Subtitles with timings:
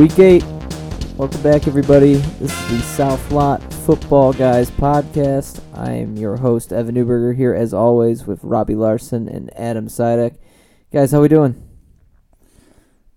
[0.00, 0.44] Week eight.
[1.18, 2.14] Welcome back, everybody.
[2.14, 5.62] This is the South Lot Football Guys podcast.
[5.74, 10.38] I am your host, Evan Newberger, here as always with Robbie Larson and Adam Sidek.
[10.90, 11.62] Guys, how we doing?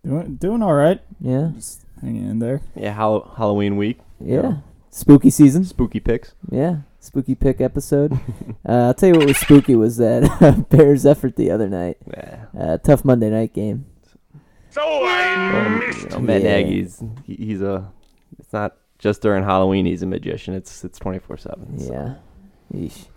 [0.06, 1.00] Doing doing all right.
[1.22, 2.60] Yeah, Just hanging in there.
[2.76, 4.00] Yeah, Hall- Halloween week.
[4.20, 4.58] yeah.
[4.90, 5.64] Spooky season.
[5.64, 6.34] Spooky picks.
[6.52, 8.12] Yeah, spooky pick episode.
[8.68, 11.98] uh, I'll tell you what was spooky was that Bears effort the other night.
[12.06, 12.46] Yeah.
[12.60, 13.86] Uh, tough Monday night game.
[14.76, 16.62] Well, you know, Matt Yeah.
[16.62, 17.92] Nagy's he, he's a.
[18.40, 19.86] It's not just during Halloween.
[19.86, 20.54] He's a magician.
[20.54, 21.76] It's it's twenty four seven.
[21.78, 22.16] Yeah.
[22.74, 23.08] Yeesh.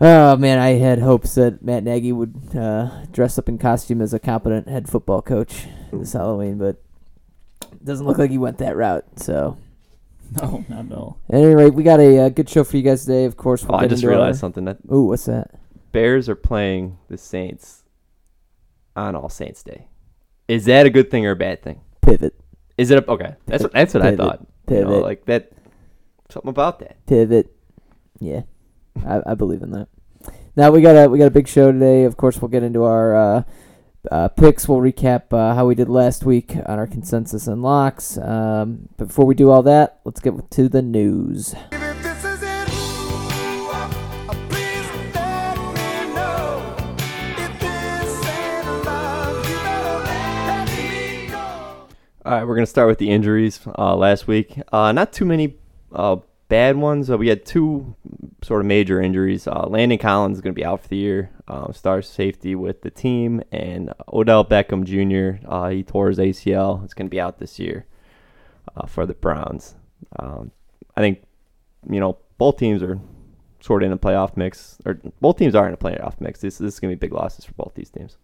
[0.00, 4.12] Oh man, I had hopes that Matt Nagy would uh, dress up in costume as
[4.12, 6.76] a competent head football coach this Halloween, but
[7.72, 9.04] it doesn't look like he went that route.
[9.16, 9.56] So,
[10.42, 11.18] No, not at all.
[11.30, 13.24] at any rate, we got a uh, good show for you guys today.
[13.24, 14.66] Of course, Oh, we'll I get just into our- realized something.
[14.66, 15.50] That Ooh, what's that?
[15.92, 17.84] Bears are playing the Saints
[18.94, 19.88] on All Saints Day.
[20.48, 21.80] Is that a good thing or a bad thing?
[22.02, 22.34] Pivot,
[22.78, 23.34] Is it a, okay?
[23.46, 24.18] That's what that's what I Pivot.
[24.26, 24.46] thought.
[24.68, 25.02] You know, Pivot.
[25.02, 25.52] like that.
[26.30, 27.04] Something about that.
[27.06, 27.52] pivot.
[28.20, 28.42] Yeah,
[29.06, 29.88] I, I believe in that.
[30.56, 32.04] Now we got a we got a big show today.
[32.04, 33.42] Of course, we'll get into our uh,
[34.10, 34.68] uh, picks.
[34.68, 38.16] We'll recap uh, how we did last week on our consensus and locks.
[38.18, 41.54] Um, but before we do all that, let's get to the news.
[52.26, 54.60] All right, we're gonna start with the injuries uh, last week.
[54.72, 55.58] Uh, not too many
[55.92, 56.16] uh,
[56.48, 57.08] bad ones.
[57.08, 57.94] We had two
[58.42, 59.46] sort of major injuries.
[59.46, 61.30] Uh, Landon Collins is gonna be out for the year.
[61.46, 65.46] Um, star safety with the team, and Odell Beckham Jr.
[65.48, 66.82] Uh, he tore his ACL.
[66.84, 67.86] It's gonna be out this year
[68.76, 69.76] uh, for the Browns.
[70.18, 70.50] Um,
[70.96, 71.22] I think
[71.88, 72.98] you know both teams are
[73.60, 76.40] sort of in a playoff mix, or both teams are in a playoff mix.
[76.40, 78.16] This, this is gonna be big losses for both these teams.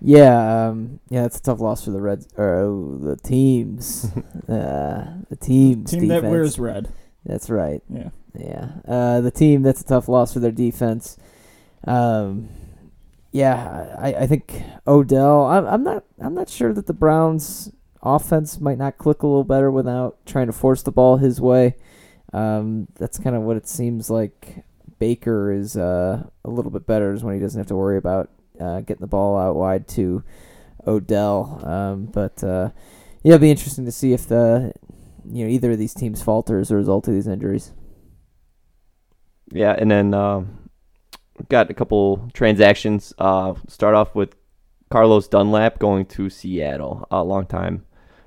[0.00, 4.06] Yeah, um, yeah, it's a tough loss for the Reds or oh, the teams.
[4.48, 6.22] uh, the teams Team defense.
[6.22, 6.92] that wears red.
[7.24, 7.82] That's right.
[7.88, 8.10] Yeah.
[8.38, 8.68] Yeah.
[8.86, 11.16] Uh, the team that's a tough loss for their defense.
[11.84, 12.48] Um,
[13.32, 15.44] yeah, I, I think Odell.
[15.44, 16.04] I'm, I'm not.
[16.20, 17.70] I'm not sure that the Browns'
[18.02, 21.76] offense might not click a little better without trying to force the ball his way.
[22.32, 24.64] Um, that's kind of what it seems like.
[24.98, 28.30] Baker is uh, a little bit better is when he doesn't have to worry about
[28.60, 30.22] uh, getting the ball out wide to
[30.86, 31.60] Odell.
[31.64, 32.70] Um, but uh,
[33.22, 34.72] yeah, it'll be interesting to see if the
[35.24, 37.72] you know either of these teams falter as a result of these injuries.
[39.52, 40.70] Yeah, and then um,
[41.48, 43.14] got a couple transactions.
[43.18, 44.34] Uh, start off with
[44.90, 47.06] Carlos Dunlap going to Seattle.
[47.10, 47.84] A long time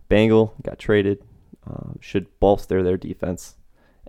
[0.09, 1.23] Bengal got traded.
[1.65, 3.55] Uh, should bolster their defense.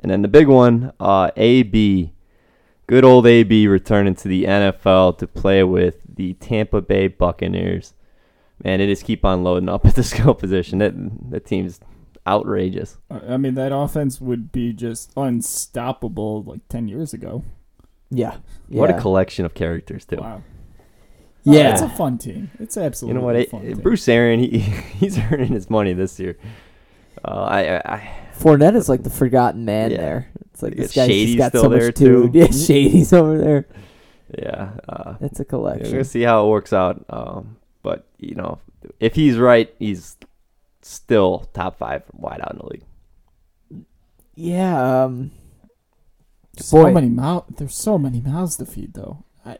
[0.03, 2.13] And then the big one, uh, AB,
[2.87, 7.95] good old AB returning to the NFL to play with the Tampa Bay Buccaneers.
[8.65, 10.79] Man, it just keep on loading up at the skill position.
[10.79, 10.93] That
[11.31, 11.81] that team's
[12.27, 12.99] outrageous.
[13.11, 17.45] I I mean, that offense would be just unstoppable like 10 years ago.
[18.11, 18.37] Yeah.
[18.69, 20.17] What a collection of characters too.
[20.17, 20.43] Wow.
[21.45, 21.71] Yeah.
[21.71, 22.51] Oh, it's a fun team.
[22.61, 23.37] It's absolutely You know what?
[23.37, 23.79] a It, fun it- team.
[23.83, 24.59] Bruce Arians, he
[24.99, 26.37] he's earning his money this year.
[27.25, 29.97] Uh, I, I, I Fournette is like the forgotten man Yeah.
[29.99, 30.29] there.
[30.53, 32.33] It's like this guy's just Shady's got still so there, much dude.
[32.33, 32.39] too.
[32.39, 33.67] Yeah, Shady's over there.
[34.39, 35.91] yeah, uh, It's a yeah, we're collection.
[35.93, 37.05] gonna see how it works out.
[37.09, 38.59] Um, but you know,
[39.01, 40.17] if he's right, he's
[40.83, 43.85] still top five wide out in the league.
[44.35, 45.05] Yeah.
[45.05, 45.31] Um,
[46.59, 46.93] so Boy.
[46.93, 47.45] many mouth.
[47.57, 49.25] There's so many mouths to feed, though.
[49.45, 49.59] I,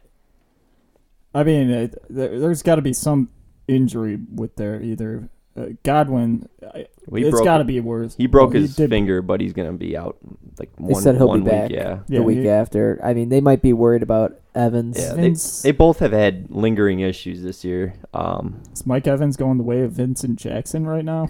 [1.33, 3.29] I mean, it, there, there's got to be some
[3.67, 6.47] injury with there either uh, Godwin.
[6.63, 8.15] I, Well, he it's broke- got to be worse.
[8.15, 10.17] He broke Well, his did- finger, but he's gonna be out
[10.59, 11.51] like They one, said he'll be one week.
[11.51, 11.71] back.
[11.71, 12.99] Yeah, the Yeah, week he- after.
[13.03, 14.97] I mean, they might be worried about Evans.
[14.99, 15.13] yeah.
[15.13, 17.93] They, Vince- they both have had lingering issues this year.
[18.13, 21.27] Um, Is Mike Evans going the way of Vincent Jackson right now?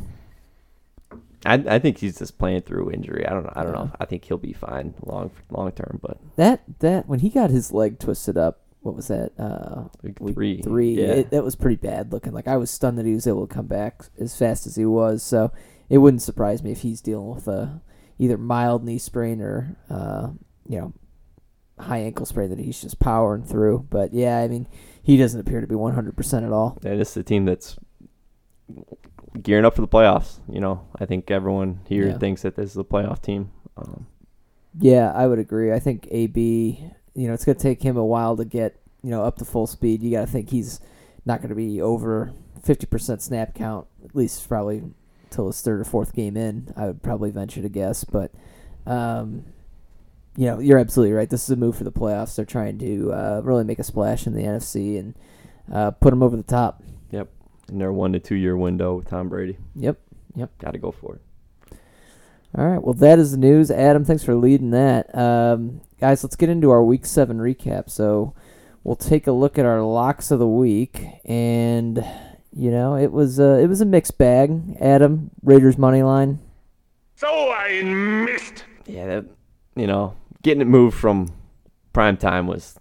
[1.45, 3.27] I, I think he's just playing through injury.
[3.27, 3.51] I don't know.
[3.53, 3.91] I don't know.
[3.99, 7.73] I think he'll be fine long long term, but That that when he got his
[7.73, 9.31] leg twisted up, what was that?
[9.39, 10.93] Uh, week week three, three.
[11.01, 11.13] Yeah.
[11.13, 12.33] It, that was pretty bad looking.
[12.33, 14.85] Like I was stunned that he was able to come back as fast as he
[14.85, 15.23] was.
[15.23, 15.51] So
[15.89, 17.81] it wouldn't surprise me if he's dealing with a
[18.19, 20.29] either mild knee sprain or uh,
[20.67, 20.93] you know
[21.79, 23.87] high ankle sprain that he's just powering through.
[23.89, 24.67] But yeah, I mean
[25.01, 26.77] he doesn't appear to be 100 percent at all.
[26.83, 27.77] And this is a team that's
[29.41, 30.39] gearing up for the playoffs.
[30.51, 32.17] You know, I think everyone here Yeah.
[32.17, 33.51] thinks that this is a playoff team.
[33.77, 34.07] Um,
[34.79, 35.71] Yeah, I would agree.
[35.73, 39.09] I think AB, you know, it's going to take him a while to get, you
[39.09, 40.01] know, up to full speed.
[40.01, 40.79] You got to think he's
[41.25, 42.33] not going to be over
[42.65, 44.83] 50% snap count, at least probably
[45.29, 46.73] till his third or fourth game in.
[46.75, 48.03] I would probably venture to guess.
[48.03, 48.31] But,
[48.85, 49.45] um,
[50.35, 51.29] you know, you're absolutely right.
[51.29, 52.35] This is a move for the playoffs.
[52.35, 55.15] They're trying to uh, really make a splash in the NFC and
[55.71, 56.83] uh, put them over the top.
[57.11, 57.29] Yep.
[57.69, 59.57] In their one to two year window with Tom Brady.
[59.75, 59.99] Yep.
[60.57, 61.21] Got to go for it.
[62.55, 62.83] All right.
[62.83, 63.71] Well, that is the news.
[63.71, 65.13] Adam, thanks for leading that.
[65.17, 67.89] Um, guys, let's get into our week seven recap.
[67.89, 68.35] So
[68.83, 72.05] we'll take a look at our locks of the week, and
[72.55, 74.77] you know it was uh, it was a mixed bag.
[74.79, 76.39] Adam, Raiders money line.
[77.15, 78.65] So I missed.
[78.85, 79.25] Yeah, that,
[79.75, 81.33] you know, getting it moved from
[81.91, 82.77] prime time was.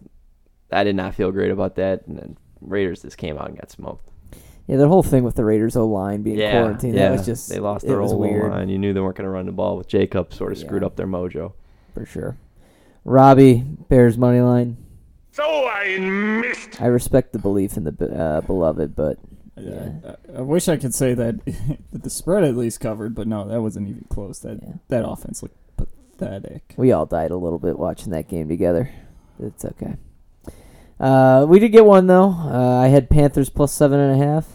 [0.70, 3.70] I did not feel great about that, and then Raiders just came out and got
[3.70, 4.08] smoked.
[4.66, 7.08] Yeah, that whole thing with the Raiders O line being yeah, quarantined, yeah.
[7.08, 8.68] that was just they lost their was whole weird line.
[8.68, 10.32] You knew they weren't going to run the ball with Jacob.
[10.32, 11.52] Sort of screwed up their mojo.
[11.94, 12.36] for sure.
[13.04, 14.76] Robbie, Bears money line.
[15.32, 16.80] So I missed.
[16.80, 19.18] I respect the belief in the uh, beloved, but
[19.56, 19.90] Yeah.
[20.34, 21.44] I, I wish I could say that,
[21.92, 24.38] that the spread at least covered, but no, that wasn't even close.
[24.40, 24.74] That Yeah.
[24.88, 26.74] that offense looked pathetic.
[26.76, 28.90] we all died a little bit watching that game together.
[29.40, 29.96] It's okay.
[31.02, 32.30] Uh, we did get one though.
[32.30, 34.46] Uh, I had Panthers plus seven and a half.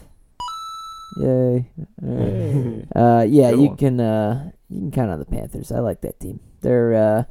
[1.18, 1.70] Yay!
[2.00, 2.84] Right.
[2.96, 3.76] Uh, yeah, Good you one.
[3.76, 5.70] can uh, you can count on the Panthers.
[5.72, 6.40] I like that team.
[6.62, 7.24] They're uh,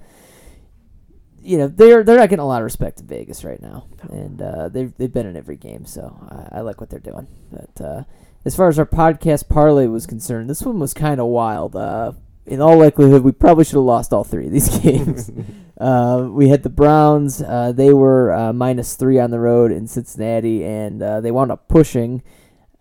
[1.42, 4.42] you know they're they're not getting a lot of respect in Vegas right now, and
[4.42, 6.16] uh, they've they've been in every game, so
[6.52, 7.28] I, I like what they're doing.
[7.52, 8.04] But uh,
[8.46, 11.76] as far as our podcast parlay was concerned, this one was kind of wild.
[11.76, 12.12] Uh,
[12.48, 15.32] in all likelihood, we probably should have lost all three of these games.
[15.80, 19.88] uh, we had the Browns; uh, they were uh, minus three on the road in
[19.88, 22.24] Cincinnati, and uh, they wound up pushing.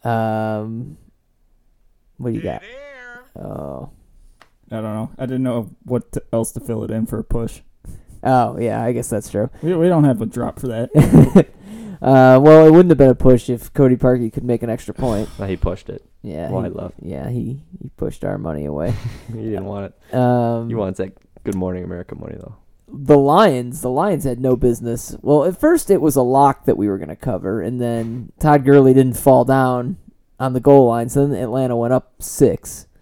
[0.04, 0.98] Um,
[2.16, 2.62] what do you got?
[3.38, 3.90] Oh.
[4.70, 5.10] I don't know.
[5.18, 7.60] I didn't know what to, else to fill it in for a push.
[8.24, 9.48] Oh yeah, I guess that's true.
[9.62, 11.46] We, we don't have a drop for that.
[12.06, 14.94] uh, well, it wouldn't have been a push if Cody Parkey could make an extra
[15.04, 15.28] point.
[15.38, 16.04] Well, he pushed it.
[16.22, 16.94] Yeah, Wide he, left.
[17.02, 18.94] yeah, he, he pushed our money away.
[19.28, 20.14] He didn't want it.
[20.14, 21.12] Um, He wants that
[21.44, 22.56] Good Morning America money though.
[22.88, 23.80] the Lions.
[23.82, 25.16] The Lions had no business.
[25.22, 28.32] Well, at first it was a lock that we were going to cover, and then
[28.40, 29.98] Todd Gurley didn't fall down
[30.40, 32.86] on the goal line, so then Atlanta went up six.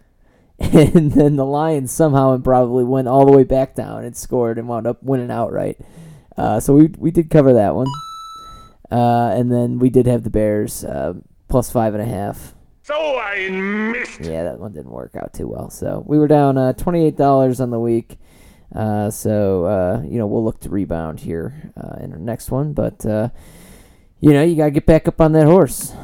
[0.60, 4.56] And then the Lions somehow and probably went all the way back down and scored
[4.56, 5.78] and wound up winning outright.
[6.36, 7.88] Uh, so we we did cover that one.
[8.90, 11.14] Uh, and then we did have the Bears uh,
[11.48, 12.54] plus five and a half.
[12.82, 14.20] So I missed.
[14.20, 15.70] Yeah, that one didn't work out too well.
[15.70, 18.19] So we were down uh, twenty eight dollars on the week.
[18.75, 22.72] Uh, so uh, you know we'll look to rebound here uh, in our next one,
[22.72, 23.31] but uh,
[24.20, 25.94] you know you gotta get back up on that horse.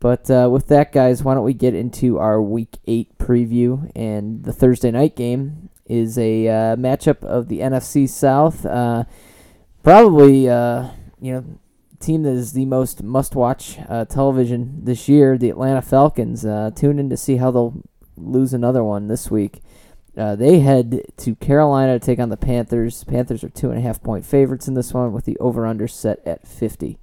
[0.00, 3.90] But uh, with that, guys, why don't we get into our Week Eight preview?
[3.96, 8.66] And the Thursday night game is a uh, matchup of the NFC South.
[8.66, 9.04] Uh,
[9.82, 10.88] probably uh,
[11.20, 11.44] you know
[12.00, 16.44] team that is the most must-watch uh, television this year, the Atlanta Falcons.
[16.44, 17.82] Uh, tune in to see how they'll
[18.16, 19.60] lose another one this week.
[20.16, 23.02] Uh, they head to Carolina to take on the Panthers.
[23.04, 26.24] Panthers are two and a half point favorites in this one, with the over/under set
[26.24, 26.98] at fifty.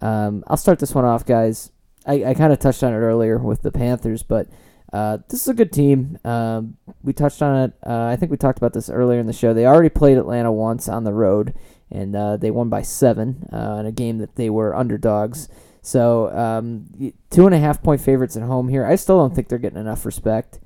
[0.00, 1.70] Um, I'll start this one off, guys.
[2.04, 4.48] I, I kind of touched on it earlier with the Panthers, but
[4.92, 6.18] uh, this is a good team.
[6.24, 7.72] Um, we touched on it.
[7.86, 9.54] Uh, I think we talked about this earlier in the show.
[9.54, 11.54] They already played Atlanta once on the road,
[11.90, 15.48] and uh, they won by seven uh, in a game that they were underdogs.
[15.82, 18.84] So um, two and a half point favorites at home here.
[18.84, 20.58] I still don't think they're getting enough respect.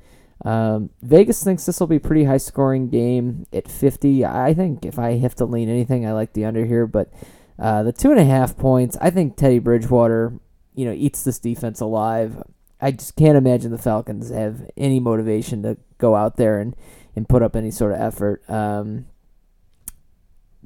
[0.44, 4.24] Um, Vegas thinks this will be a pretty high scoring game at 50.
[4.24, 7.12] I think if I have to lean anything, I like the under here, but
[7.58, 10.32] uh, the two and a half points, I think Teddy Bridgewater,
[10.74, 12.42] you know, eats this defense alive.
[12.80, 16.74] I just can't imagine the Falcons have any motivation to go out there and,
[17.14, 18.42] and put up any sort of effort.
[18.48, 19.04] Um,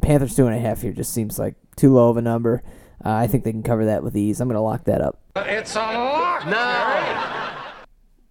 [0.02, 2.62] Panthers two and a half here just seems like too low of a number.
[3.04, 4.40] Uh, I think they can cover that with ease.
[4.40, 5.20] I'm going to lock that up.
[5.36, 7.74] It's a lock now.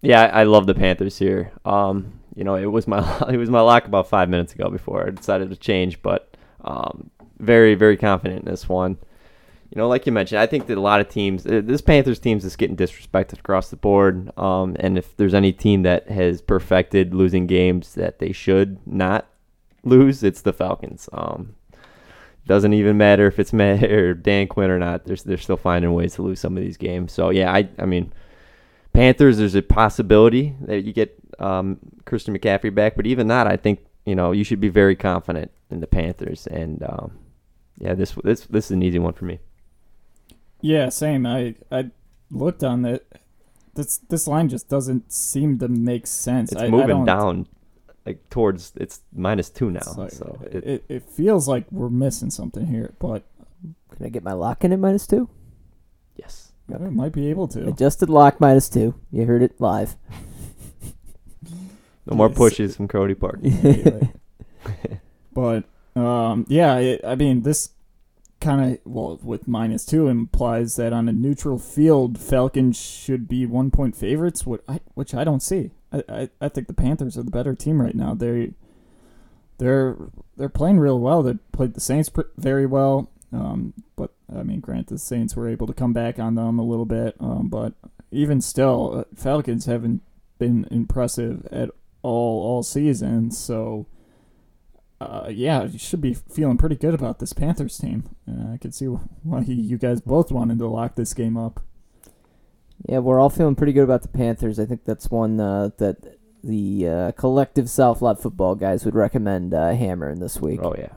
[0.02, 1.52] Yeah, I, I love the Panthers here.
[1.64, 5.06] Um, you know, it was my it was my lock about five minutes ago before
[5.06, 8.98] I decided to change, but um, very very confident in this one.
[9.70, 12.20] You know, like you mentioned, I think that a lot of teams, uh, this Panthers
[12.20, 14.30] team is getting disrespected across the board.
[14.38, 19.26] Um, and if there's any team that has perfected losing games that they should not
[19.84, 21.08] lose, it's the Falcons.
[21.12, 21.54] Um,
[22.46, 25.04] doesn't even matter if it's Matt or Dan Quinn or not.
[25.04, 27.12] They're they're still finding ways to lose some of these games.
[27.12, 28.12] So yeah, I I mean,
[28.92, 29.38] Panthers.
[29.38, 33.80] There's a possibility that you get um, Christian McCaffrey back, but even that, I think
[34.04, 36.46] you know you should be very confident in the Panthers.
[36.46, 37.18] And um,
[37.78, 39.38] yeah, this this this is an easy one for me.
[40.60, 41.26] Yeah, same.
[41.26, 41.90] I I
[42.30, 43.04] looked on that.
[43.74, 46.52] This this line just doesn't seem to make sense.
[46.52, 47.46] It's I, I moving don't- down
[48.06, 49.78] like towards it's minus two now.
[49.80, 53.24] it's like- so it, it, it, feels like we're missing something here, but
[53.96, 55.28] Can I get my lock in at minus two?
[56.16, 57.66] yes, I might be able to.
[57.68, 58.94] Adjusted lock minus two.
[59.10, 59.96] You heard it live.
[62.06, 63.40] no more pushes from Cody Park.
[65.32, 65.64] but
[65.96, 67.70] um, yeah, it, I mean this
[68.44, 73.46] kind of well with minus two implies that on a neutral field, Falcons should be
[73.46, 75.70] one point favorites, which I, which I don't see.
[75.90, 78.14] I, I, I think the Panthers are the better team right now.
[78.14, 78.52] They
[79.58, 79.96] they're
[80.36, 81.22] they're playing real well.
[81.22, 85.66] They played the Saints very well, um, but I mean, grant the Saints were able
[85.66, 87.74] to come back on them a little bit, um, but
[88.10, 90.02] even still, uh, Falcons haven't
[90.38, 91.70] been impressive at
[92.02, 93.30] all all season.
[93.30, 93.86] So,
[95.04, 98.04] uh, yeah, you should be feeling pretty good about this Panthers team.
[98.28, 101.60] Uh, I can see why you guys both wanted to lock this game up.
[102.88, 104.58] Yeah, we're all feeling pretty good about the Panthers.
[104.58, 109.54] I think that's one uh, that the uh, collective South Lot football guys would recommend
[109.54, 110.60] uh, hammering this week.
[110.62, 110.92] Oh yeah.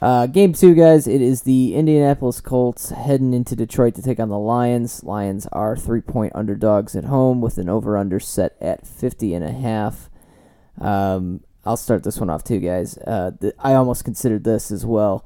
[0.00, 1.06] Uh, game two, guys.
[1.06, 5.04] It is the Indianapolis Colts heading into Detroit to take on the Lions.
[5.04, 9.44] Lions are three point underdogs at home with an over under set at 50 and
[9.44, 10.08] a half.
[10.80, 12.98] Um, I'll start this one off too, guys.
[12.98, 15.24] Uh, th- I almost considered this as well.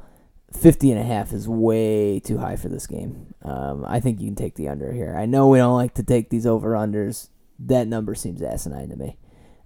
[0.53, 3.35] 50 and a half is way too high for this game.
[3.43, 5.15] Um, I think you can take the under here.
[5.17, 7.29] I know we don't like to take these over unders.
[7.59, 9.19] That number seems asinine to me.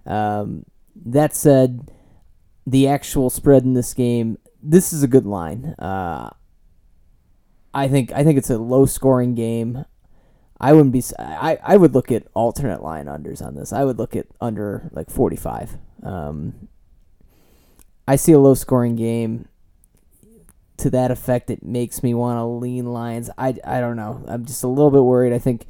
[0.05, 1.91] Um, that said,
[2.65, 5.75] the actual spread in this game, this is a good line.
[5.77, 6.31] Uh,
[7.73, 9.85] I think I think it's a low scoring game.
[10.61, 11.03] I wouldn't be.
[11.17, 13.73] I I would look at alternate line unders on this.
[13.73, 15.75] I would look at under like forty five.
[16.03, 16.69] Um,
[18.07, 19.47] I see a low scoring game.
[20.77, 23.29] To that effect, it makes me want to lean lines.
[23.37, 24.23] I, I don't know.
[24.27, 25.31] I'm just a little bit worried.
[25.31, 25.67] I think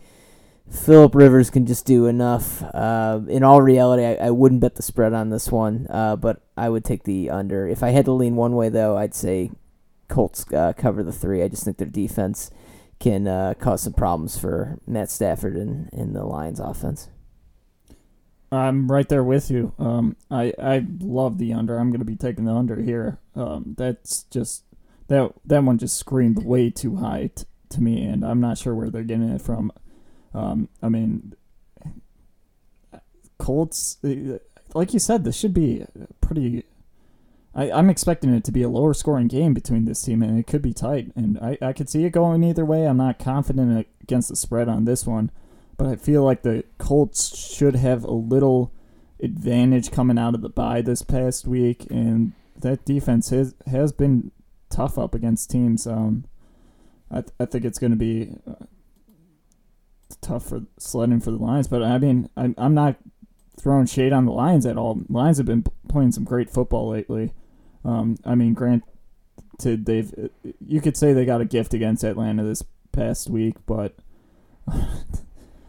[0.69, 2.63] Philip Rivers can just do enough.
[2.63, 6.41] Uh, in all reality, I, I wouldn't bet the spread on this one, uh, but
[6.55, 7.67] I would take the under.
[7.67, 9.51] If I had to lean one way, though, I'd say
[10.07, 11.43] Colts uh, cover the three.
[11.43, 12.49] I just think their defense
[13.01, 17.09] can uh, cause some problems for Matt Stafford and, and the Lions offense.
[18.51, 19.73] I'm right there with you.
[19.79, 21.77] Um, I I love the under.
[21.77, 23.19] I'm going to be taking the under here.
[23.35, 24.63] Um, that's just
[25.07, 28.75] that that one just screamed way too high t- to me, and I'm not sure
[28.75, 29.71] where they're getting it from.
[30.33, 31.33] Um, I mean,
[33.37, 33.97] Colts,
[34.73, 35.85] like you said, this should be
[36.19, 36.65] pretty.
[37.53, 40.47] I, I'm expecting it to be a lower scoring game between this team, and it
[40.47, 41.11] could be tight.
[41.15, 42.85] And I, I could see it going either way.
[42.85, 45.31] I'm not confident against the spread on this one,
[45.77, 48.71] but I feel like the Colts should have a little
[49.21, 54.31] advantage coming out of the bye this past week, and that defense has has been
[54.69, 55.85] tough up against teams.
[55.85, 56.25] Um,
[57.09, 58.65] I th- I think it's going to be uh,
[60.21, 62.97] tough for sledding for the Lions, but I mean I'm I'm not
[63.59, 65.01] throwing shade on the Lions at all.
[65.09, 67.33] Lions have been playing some great football lately.
[67.83, 68.83] Um, I mean, granted,
[69.63, 70.29] they've
[70.65, 73.95] you could say they got a gift against Atlanta this past week, but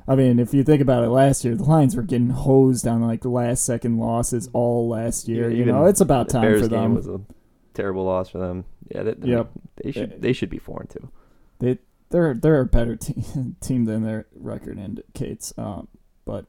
[0.09, 3.02] I mean, if you think about it, last year the Lions were getting hosed on
[3.02, 5.49] like last second losses all last year.
[5.50, 6.95] Yeah, you know, it's about time Bears for game them.
[6.95, 7.21] was a
[7.75, 8.64] terrible loss for them.
[8.90, 9.50] Yeah, they, Yep.
[9.83, 11.78] they should Uh, they should be four and two.
[12.11, 15.54] they're they're a better team team than their record indicates.
[15.57, 15.88] Um,
[16.26, 16.45] but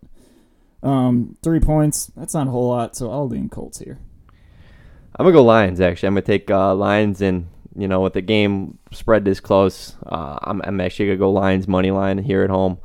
[0.82, 4.00] um, three points that's not a whole lot, so I'll lean Colts here.
[5.16, 5.80] I'm gonna go Lions.
[5.80, 9.96] Actually, I'm gonna take uh, Lions, and you know, with the game spread this close,
[10.06, 12.80] uh, I'm I'm actually gonna go Lions money line here at home.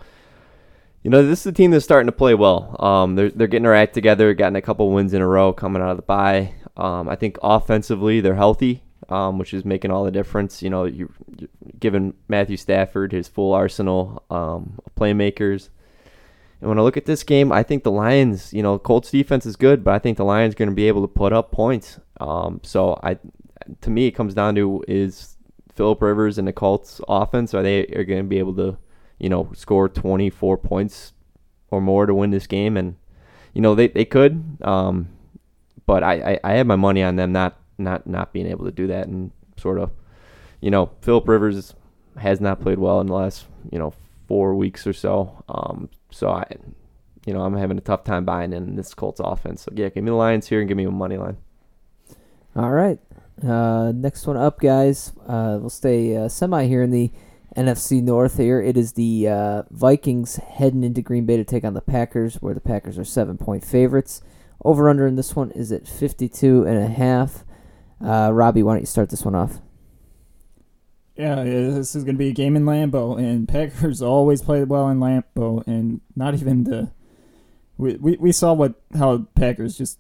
[1.03, 2.77] You know, this is a team that's starting to play well.
[2.85, 5.81] Um, they're they're getting their act together, gotten a couple wins in a row coming
[5.81, 6.55] out of the bye.
[6.77, 10.63] Um, I think offensively they're healthy, um, which is making all the difference.
[10.63, 11.13] You know, you
[11.81, 15.71] giving Matthew Stafford his full arsenal um, of playmakers.
[16.61, 19.47] And when I look at this game, I think the Lions, you know, Colts defense
[19.47, 21.53] is good, but I think the Lions are going to be able to put up
[21.53, 22.01] points.
[22.21, 23.19] Um, so I,
[23.81, 25.37] to me, it comes down to is
[25.73, 28.77] Philip Rivers and the Colts offense are they are going to be able to,
[29.19, 31.13] you know, score 24 points
[31.71, 32.97] or more to win this game, and
[33.53, 35.09] you know they they could, um,
[35.87, 38.71] but I, I I have my money on them not not not being able to
[38.71, 39.91] do that and sort of,
[40.61, 41.75] you know, Philip Rivers
[42.17, 43.93] has not played well in the last you know
[44.29, 45.43] four weeks or so.
[45.49, 46.47] Um, so I,
[47.27, 49.63] you know, I'm having a tough time buying in this Colts offense.
[49.63, 51.39] So yeah, give me the Lions here and give me a money line.
[52.55, 53.01] All right.
[53.43, 55.13] Uh, next one up, guys.
[55.27, 57.11] Uh, we'll stay uh, semi here in the
[57.57, 58.37] NFC North.
[58.37, 62.37] Here it is the uh, Vikings heading into Green Bay to take on the Packers,
[62.37, 64.23] where the Packers are seven point favorites.
[64.65, 67.45] Over under in this one is at fifty two and a half.
[68.05, 69.61] Uh, Robbie, why don't you start this one off?
[71.19, 74.89] Yeah, this is going to be a game in Lambeau, and Packers always play well
[74.89, 76.93] in Lambeau, and not even the.
[77.77, 79.99] We, we, we saw what how Packers just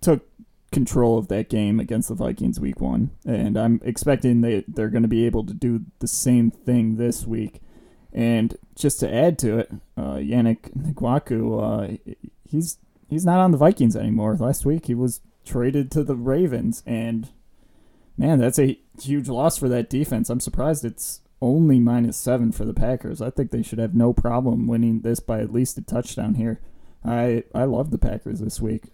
[0.00, 0.26] took
[0.72, 5.02] control of that game against the Vikings week one, and I'm expecting they they're going
[5.02, 7.60] to be able to do the same thing this week.
[8.10, 12.14] And just to add to it, uh, Yannick Ngakoue, uh,
[12.48, 12.78] he's
[13.10, 14.36] he's not on the Vikings anymore.
[14.36, 17.28] Last week he was traded to the Ravens, and
[18.16, 20.30] Man, that's a huge loss for that defense.
[20.30, 23.20] I'm surprised it's only minus seven for the Packers.
[23.20, 26.60] I think they should have no problem winning this by at least a touchdown here.
[27.04, 28.84] I I love the Packers this week.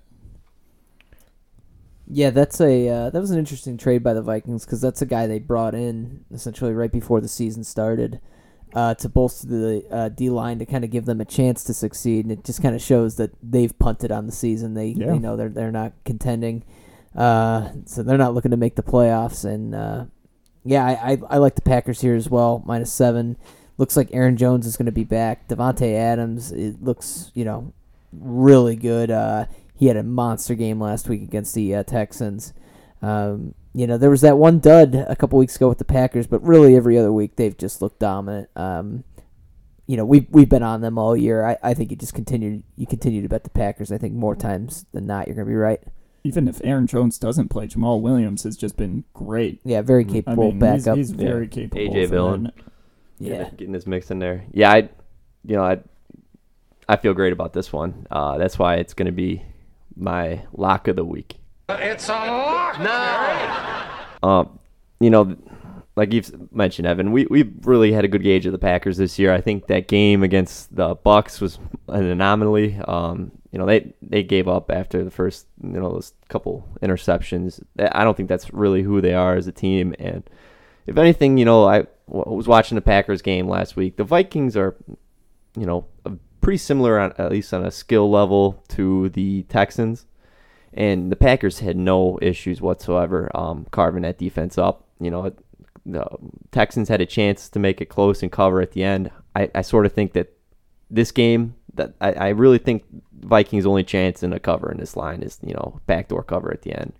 [2.13, 5.07] Yeah, that's a uh, that was an interesting trade by the Vikings because that's a
[5.07, 8.21] guy they brought in essentially right before the season started
[8.75, 11.75] uh, to bolster the uh, D line to kind of give them a chance to
[11.75, 14.75] succeed, and it just kind of shows that they've punted on the season.
[14.75, 15.07] They Yeah.
[15.13, 16.65] they know they're they're not contending,
[17.17, 19.45] uh, so they're not looking to make the playoffs.
[19.45, 20.07] And uh,
[20.65, 23.37] yeah, I, I I like the Packers here as well, minus seven.
[23.79, 25.49] Looks like Aaron Jones is going to be back.
[25.49, 27.73] Davante Adams, it looks you know
[28.13, 29.11] really good.
[29.11, 32.53] Uh, he had a monster game last week against the uh, Texans.
[33.03, 36.27] Um, you know, there was that one dud a couple weeks ago with the Packers,
[36.27, 38.51] but really every other week they've just looked dominant.
[38.57, 39.05] Um,
[39.87, 41.45] you know, we've we've been on them all year.
[41.45, 43.91] I, I think you just continue you continue to bet the Packers.
[43.91, 45.81] I think more times than not you're gonna be right.
[46.25, 49.61] Even if Aaron Jones doesn't play, Jamaal Williams has just been great.
[49.65, 50.97] Yeah, very I capable mean, backup.
[50.97, 51.83] he's, he's very capable.
[51.95, 52.43] AJ for Dillon.
[52.45, 52.55] that.
[53.19, 54.45] yeah, Getting, getting his mix in there.
[54.53, 54.77] Yeah, I,
[55.45, 55.79] you know, I,
[56.89, 58.07] I feel great about this one.
[58.11, 59.43] Uh, that's why it's going to be
[59.97, 61.37] my lock of the week.
[61.71, 64.07] It's a lock now.
[64.23, 64.59] Um,
[64.99, 65.37] you know,
[65.97, 69.19] like you've mentioned, Evan, we we really had a good gauge of the Packers this
[69.19, 69.33] year.
[69.33, 71.59] I think that game against the Bucks was
[71.89, 72.77] an anomaly.
[72.87, 77.63] Um, you know, they they gave up after the first you know those couple interceptions.
[77.79, 79.95] I don't think that's really who they are as a team.
[79.99, 80.29] And
[80.87, 83.97] if anything, you know, I was watching the Packers game last week.
[83.97, 84.77] The Vikings are,
[85.57, 85.87] you know,
[86.41, 90.07] pretty similar on at least on a skill level to the Texans
[90.73, 94.87] and the Packers had no issues whatsoever um, carving that defense up.
[95.01, 95.33] You know,
[95.85, 96.07] the
[96.53, 99.11] Texans had a chance to make it close and cover at the end.
[99.35, 100.33] I, I sort of think that
[100.89, 104.97] this game, that I, I really think Vikings' only chance in a cover in this
[104.97, 106.93] line is you know backdoor cover at the end,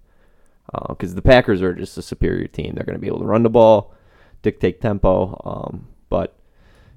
[0.89, 2.75] because the Packers are just a superior team.
[2.75, 3.95] They're going to be able to run the ball,
[4.43, 6.37] dictate tempo, um, but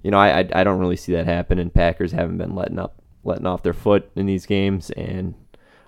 [0.02, 1.60] you know I, I I don't really see that happen.
[1.60, 5.36] And Packers haven't been letting up letting off their foot in these games and.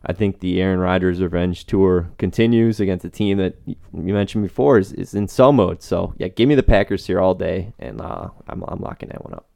[0.07, 4.77] I think the Aaron Rodgers revenge tour continues against a team that you mentioned before
[4.77, 5.81] is, is in sell mode.
[5.81, 9.25] So yeah, give me the Packers here all day, and uh, I'm I'm locking that
[9.25, 9.47] one up.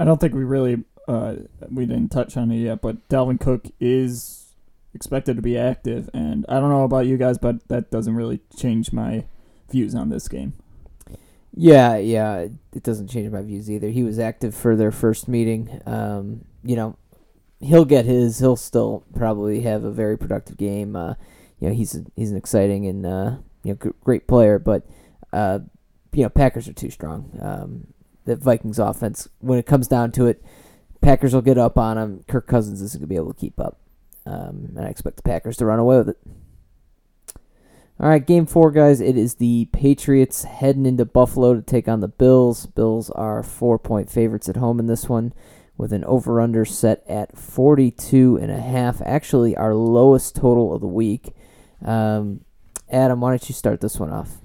[0.00, 1.36] I don't think we really uh,
[1.70, 4.54] we didn't touch on it yet, but Dalvin Cook is
[4.94, 8.40] expected to be active, and I don't know about you guys, but that doesn't really
[8.56, 9.24] change my
[9.70, 10.54] views on this game.
[11.54, 13.88] Yeah, yeah, it doesn't change my views either.
[13.88, 15.80] He was active for their first meeting.
[15.84, 16.96] Um, you know,
[17.60, 18.38] he'll get his.
[18.38, 20.96] He'll still probably have a very productive game.
[20.96, 21.14] Uh,
[21.60, 24.86] you know, he's he's an exciting and uh, you know great player, but
[25.32, 25.60] uh,
[26.12, 27.38] you know, Packers are too strong.
[27.40, 27.86] Um,
[28.24, 30.42] the Vikings offense, when it comes down to it,
[31.02, 32.24] Packers will get up on him.
[32.28, 33.78] Kirk Cousins isn't gonna be able to keep up,
[34.24, 36.18] um, and I expect the Packers to run away with it.
[38.00, 39.00] All right, game four, guys.
[39.00, 42.66] It is the Patriots heading into Buffalo to take on the Bills.
[42.66, 45.32] Bills are four point favorites at home in this one
[45.76, 49.00] with an over under set at 42 and a half.
[49.04, 51.32] Actually, our lowest total of the week.
[51.84, 52.44] Um,
[52.90, 54.38] Adam, why don't you start this one off?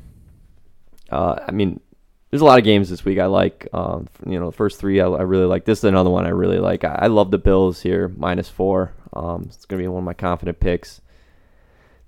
[1.12, 1.80] Uh, I mean,
[2.30, 3.68] there's a lot of games this week I like.
[3.74, 5.66] Um, you know, the first three I, I really like.
[5.66, 6.84] This is another one I really like.
[6.84, 8.94] I, I love the Bills here, minus four.
[9.14, 11.02] Um, it's gonna be one of my confident picks.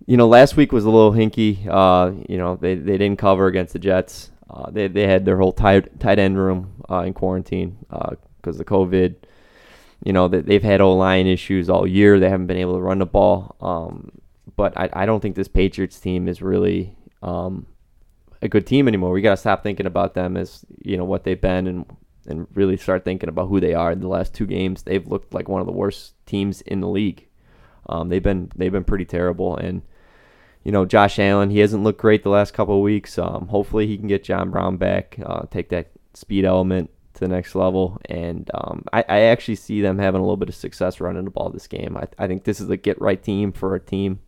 [0.05, 1.67] You know, last week was a little hinky.
[1.67, 4.31] Uh, you know, they, they didn't cover against the Jets.
[4.49, 8.65] Uh, they they had their whole tight tight end room uh, in quarantine because of
[8.65, 9.15] COVID.
[10.03, 12.19] You know, they, they've had O line issues all year.
[12.19, 13.55] They haven't been able to run the ball.
[13.61, 14.11] Um,
[14.55, 17.67] but I, I don't think this Patriots team is really um,
[18.41, 19.11] a good team anymore.
[19.11, 21.85] We got to stop thinking about them as you know what they've been and
[22.27, 23.91] and really start thinking about who they are.
[23.91, 26.87] In the last two games, they've looked like one of the worst teams in the
[26.87, 27.27] league.
[27.87, 29.81] Um, they've been they've been pretty terrible, and
[30.63, 33.17] you know Josh Allen he hasn't looked great the last couple of weeks.
[33.17, 37.27] Um, hopefully he can get John Brown back, uh, take that speed element to the
[37.27, 40.99] next level, and um, I, I actually see them having a little bit of success
[41.01, 41.97] running the ball this game.
[41.97, 44.19] I, I think this is a get right team for a team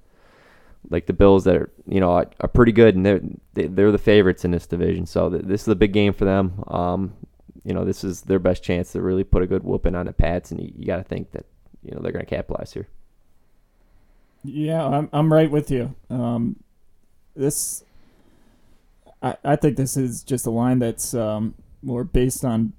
[0.90, 3.22] like the Bills that are you know are, are pretty good and they're
[3.54, 5.06] they- they're the favorites in this division.
[5.06, 6.64] So th- this is a big game for them.
[6.68, 7.14] Um,
[7.64, 10.14] you know this is their best chance to really put a good whooping on the
[10.14, 11.46] Pats, and you, you got to think that
[11.84, 12.88] you know they're going to capitalize here.
[14.44, 15.94] Yeah, I'm I'm right with you.
[16.10, 16.56] Um,
[17.36, 17.84] this,
[19.22, 22.74] I I think this is just a line that's um, more based on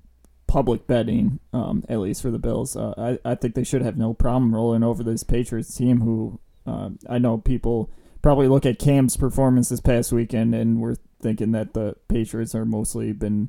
[0.49, 2.77] public betting, um, at least for the Bills.
[2.77, 6.01] Uh, I I think they should have no problem rolling over this Patriots team.
[6.01, 10.97] Who uh, I know people probably look at Cam's performance this past weekend and we're
[11.21, 13.49] thinking that the Patriots are mostly been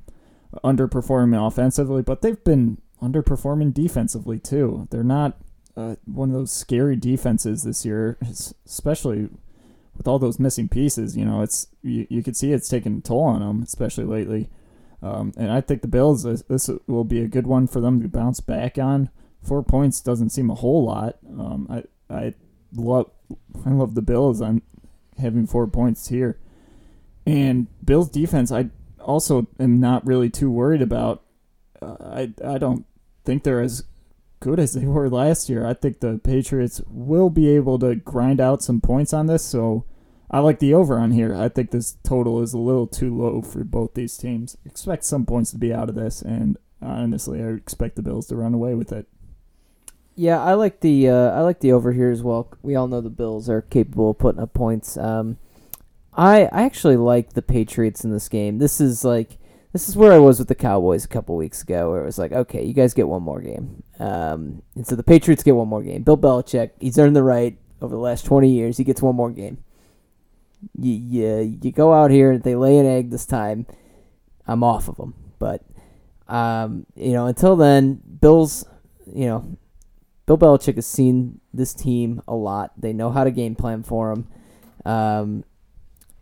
[0.63, 4.87] underperforming offensively, but they've been underperforming defensively too.
[4.91, 5.37] They're not
[5.75, 8.17] uh, one of those scary defenses this year,
[8.65, 9.29] especially
[9.95, 13.23] with all those missing pieces, you know, it's you, you see it's taking a toll
[13.23, 14.49] on them, especially lately.
[15.01, 18.01] Um, and I think the Bills this, this will be a good one for them
[18.01, 19.09] to bounce back on.
[19.41, 21.17] Four points doesn't seem a whole lot.
[21.27, 22.33] Um, I I
[22.75, 23.09] love
[23.65, 24.61] I love the Bills I'm
[25.17, 26.37] having four points here,
[27.25, 28.51] and Bills defense.
[28.51, 31.23] I also am not really too worried about.
[31.81, 32.85] Uh, I I don't
[33.25, 33.83] think they're as
[34.39, 35.65] good as they were last year.
[35.65, 39.43] I think the Patriots will be able to grind out some points on this.
[39.43, 39.85] So
[40.29, 41.35] I like the over on here.
[41.35, 44.57] I think this total is a little too low for both these teams.
[44.65, 48.35] Expect some points to be out of this, and honestly, I expect the Bills to
[48.35, 49.07] run away with it.
[50.15, 52.47] Yeah, I like the uh, I like the over here as well.
[52.61, 54.95] We all know the Bills are capable of putting up points.
[54.95, 55.37] Um,
[56.13, 58.59] I I actually like the Patriots in this game.
[58.59, 59.39] This is like
[59.71, 62.19] this is where I was with the Cowboys a couple weeks ago, where it was
[62.19, 65.67] like, okay, you guys get one more game, um, and so the Patriots get one
[65.67, 66.03] more game.
[66.03, 68.77] Bill Belichick, he's earned the right over the last twenty years.
[68.77, 69.63] He gets one more game.
[70.77, 73.65] You you, you go out here, and they lay an egg this time.
[74.45, 75.63] I'm off of them, but
[76.27, 78.63] um, you know until then, Bills,
[79.11, 79.57] you know
[80.25, 82.71] Bill Belichick has seen this team a lot.
[82.77, 84.27] They know how to game plan for him.
[84.85, 85.43] Um,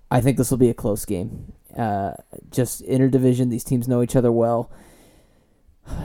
[0.09, 1.53] I think this will be a close game.
[1.77, 2.13] Uh,
[2.49, 4.71] just interdivision, these teams know each other well.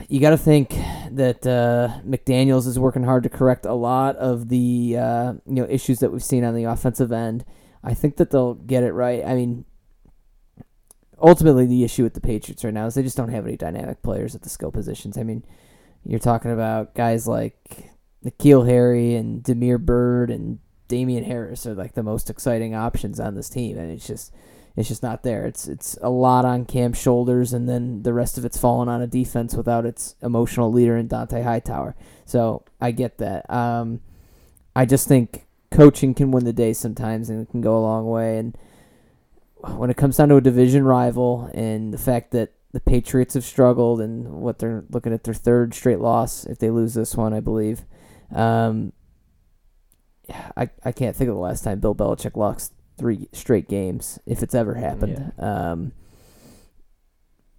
[0.07, 0.69] You got to think
[1.11, 5.67] that uh, McDaniels is working hard to correct a lot of the uh, you know
[5.69, 7.45] issues that we've seen on the offensive end.
[7.83, 9.23] I think that they'll get it right.
[9.25, 9.65] I mean,
[11.21, 14.01] ultimately, the issue with the Patriots right now is they just don't have any dynamic
[14.01, 15.17] players at the skill positions.
[15.17, 15.43] I mean,
[16.07, 17.91] you're talking about guys like
[18.23, 23.35] N'Keal Harry and Damiere Byrd and Damien Harris are like the most exciting options on
[23.35, 24.33] this team, and it's just
[24.77, 25.45] it's just not there.
[25.45, 29.01] It's it's a lot on Cam's shoulders, and then the rest of it's falling on
[29.01, 31.93] a defense without its emotional leader in Dont'a Hightower.
[32.25, 33.49] So I get that.
[33.51, 33.99] Um,
[34.75, 38.07] I just think coaching can win the day sometimes, and it can go a long
[38.07, 38.37] way.
[38.37, 38.57] And
[39.75, 43.43] when it comes down to a division rival, and the fact that the Patriots have
[43.43, 47.33] struggled, and what they're looking at their third straight loss if they lose this one,
[47.33, 47.85] I believe.
[48.31, 48.93] Um,
[50.55, 54.43] I I can't think of the last time Bill Belichick lost three straight games, if
[54.43, 55.31] it's ever happened.
[55.39, 55.93] Um,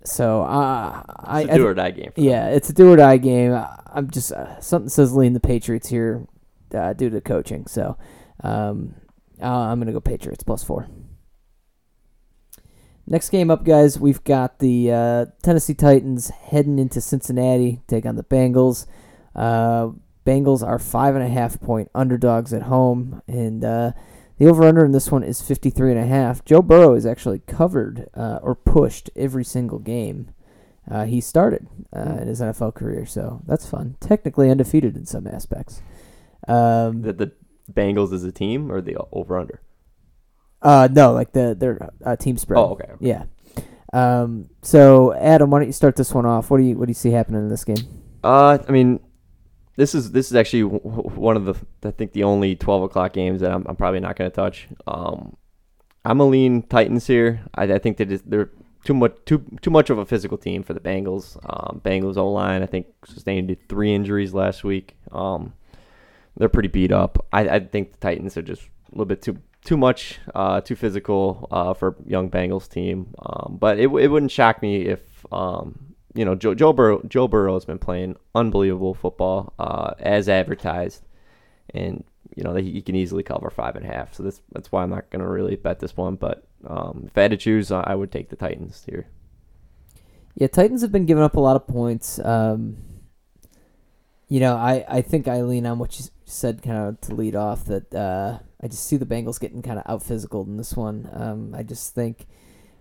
[0.04, 2.12] so uh, I, It's I a do or die game.
[2.12, 2.24] for them.
[2.24, 3.52] yeah, it's a do or die game.
[3.54, 6.26] I- I'm just uh, something says lean the Patriots here
[6.72, 7.66] uh, due to coaching.
[7.66, 7.96] So
[8.44, 8.94] um,
[9.42, 10.87] uh, I'm gonna go Patriots plus four.
[13.11, 18.16] Next game up, guys, we've got the uh, Tennessee Titans heading into Cincinnati take on
[18.16, 18.87] the Bengals.
[19.35, 19.92] Uh,
[20.27, 23.92] Bengals are five and a half point underdogs at home, and uh,
[24.37, 26.44] the over under in this one is 53 and a half.
[26.44, 30.31] Joe Burrow is actually covered uh, or pushed every single game
[30.90, 31.66] uh, he started
[31.97, 33.97] uh, in his NFL career, so that's fun.
[34.01, 35.81] Technically undefeated in some aspects.
[36.47, 37.33] Um, The, the
[37.73, 39.62] Bengals as a team or the over under?
[40.62, 42.59] Uh, no, like the their uh, team spread.
[42.59, 42.92] Oh, okay.
[43.01, 43.25] Yeah.
[43.92, 46.51] Um, so Adam, why don't you start this one off?
[46.51, 47.77] What do you what do you see happening in this game?
[48.23, 49.01] Uh, I mean,
[49.77, 51.55] this is this is actually one of the
[51.87, 54.68] I think the only twelve o'clock games that I'm, I'm probably not going to touch.
[54.87, 55.37] Um,
[56.05, 57.40] I'm a lean Titans here.
[57.55, 58.51] I, I think that they're
[58.85, 61.37] too much too too much of a physical team for the Bengals.
[61.44, 64.97] Um, Bengals O line I think sustained three injuries last week.
[65.12, 65.55] Um,
[66.37, 67.27] they're pretty beat up.
[67.33, 70.77] I, I think the Titans are just a little bit too too much, uh, too
[70.77, 73.14] physical uh, for young Bengals team.
[73.21, 75.01] Um, but it, it wouldn't shock me if
[75.33, 80.29] um, you know Joe Joe Burrow Joe Burrow has been playing unbelievable football uh, as
[80.29, 81.03] advertised,
[81.75, 84.14] and you know he, he can easily cover five and a half.
[84.14, 86.16] So this that's why I'm not going to really bet this one.
[86.16, 89.07] But um, if I had to choose, I I would take the Titans here.
[90.35, 92.21] Yeah, Titans have been giving up a lot of points.
[92.21, 92.77] Um,
[94.29, 97.35] you know, I, I think I lean on what you said kind of to lead
[97.35, 100.75] off that uh, I just see the Bengals getting kind of out physical in this
[100.75, 101.09] one.
[101.12, 102.27] Um, I just think,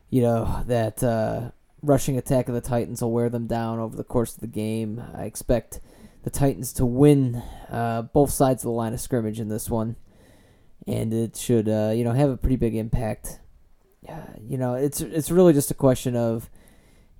[0.10, 4.04] you know, that uh, rushing attack of the Titans will wear them down over the
[4.04, 5.04] course of the game.
[5.14, 5.80] I expect
[6.24, 9.96] the Titans to win uh, both sides of the line of scrimmage in this one,
[10.88, 13.40] and it should uh, you know have a pretty big impact.
[14.42, 16.50] You know, it's it's really just a question of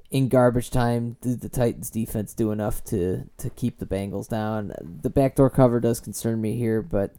[0.10, 4.74] in garbage time, did the Titans defense do enough to to keep the Bengals down?
[4.82, 7.16] The backdoor cover does concern me here, but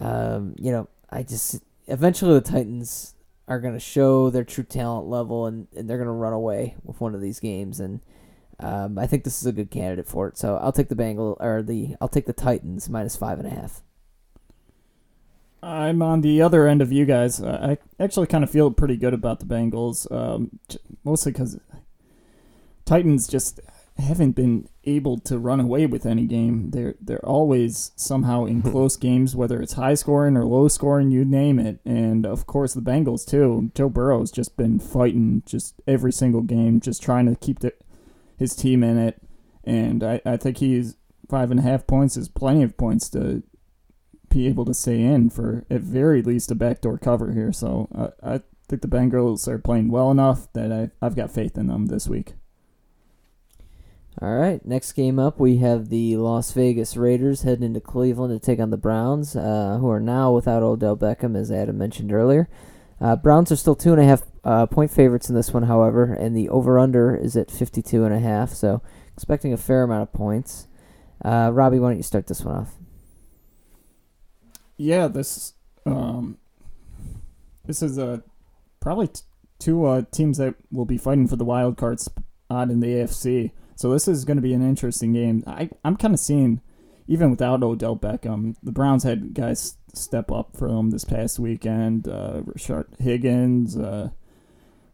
[0.00, 3.14] um, you know, I just eventually the Titans
[3.48, 6.76] are going to show their true talent level and, and they're going to run away
[6.84, 8.00] with one of these games and
[8.60, 10.38] um, I think this is a good candidate for it.
[10.38, 13.50] So I'll take the Bengal or the I'll take the Titans minus five and a
[13.50, 13.82] half.
[15.62, 17.40] I'm on the other end of you guys.
[17.40, 20.58] Uh, I actually kind of feel pretty good about the Bengals, um,
[21.04, 21.58] mostly because
[22.84, 23.60] Titans just
[23.98, 26.70] haven't been able to run away with any game.
[26.70, 31.24] They're they're always somehow in close games, whether it's high scoring or low scoring, you
[31.24, 31.80] name it.
[31.84, 33.70] And of course the Bengals too.
[33.74, 37.72] Joe Burrow's just been fighting just every single game, just trying to keep the,
[38.36, 39.22] his team in it.
[39.64, 40.96] And I, I think he's
[41.28, 43.42] five and a half points is plenty of points to
[44.28, 47.52] be able to stay in for at very least a backdoor cover here.
[47.52, 51.56] So uh, I think the Bengals are playing well enough that I, I've got faith
[51.58, 52.34] in them this week.
[54.20, 58.44] All right, next game up, we have the Las Vegas Raiders heading into Cleveland to
[58.44, 62.48] take on the Browns, uh, who are now without Odell Beckham, as Adam mentioned earlier.
[63.00, 66.12] Uh, Browns are still two and a half uh, point favorites in this one, however,
[66.12, 68.50] and the over/under is at fifty-two and a half.
[68.50, 68.82] So
[69.14, 70.68] expecting a fair amount of points.
[71.24, 72.74] Uh, Robbie, why don't you start this one off?
[74.76, 75.54] Yeah, this
[75.86, 76.38] um,
[77.64, 78.18] this is uh,
[78.78, 79.22] probably t-
[79.58, 83.52] two uh, teams that will be fighting for the wild card spot in the AFC.
[83.82, 85.42] So this is going to be an interesting game.
[85.44, 86.60] I I'm kind of seeing,
[87.08, 92.06] even without Odell Beckham, the Browns had guys step up for them this past weekend.
[92.06, 94.10] Uh, Rashard Higgins, uh,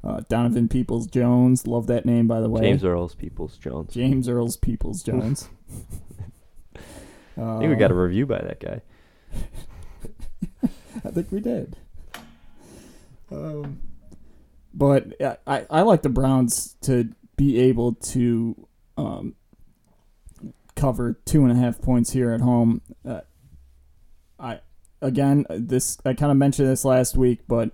[0.02, 2.62] uh, Donovan Peoples Jones, love that name by the way.
[2.62, 3.92] James Earls, Peoples Jones.
[3.92, 5.50] James Earls Peoples Jones.
[7.36, 8.80] I think we got a review by that guy.
[11.04, 11.76] I think we did.
[13.30, 13.80] Um,
[14.72, 15.12] but
[15.46, 18.67] I, I like the Browns to be able to
[18.98, 19.34] um,
[20.74, 22.82] cover two and a half points here at home.
[23.06, 23.20] Uh,
[24.38, 24.60] I
[25.00, 27.70] again this I kind of mentioned this last week, but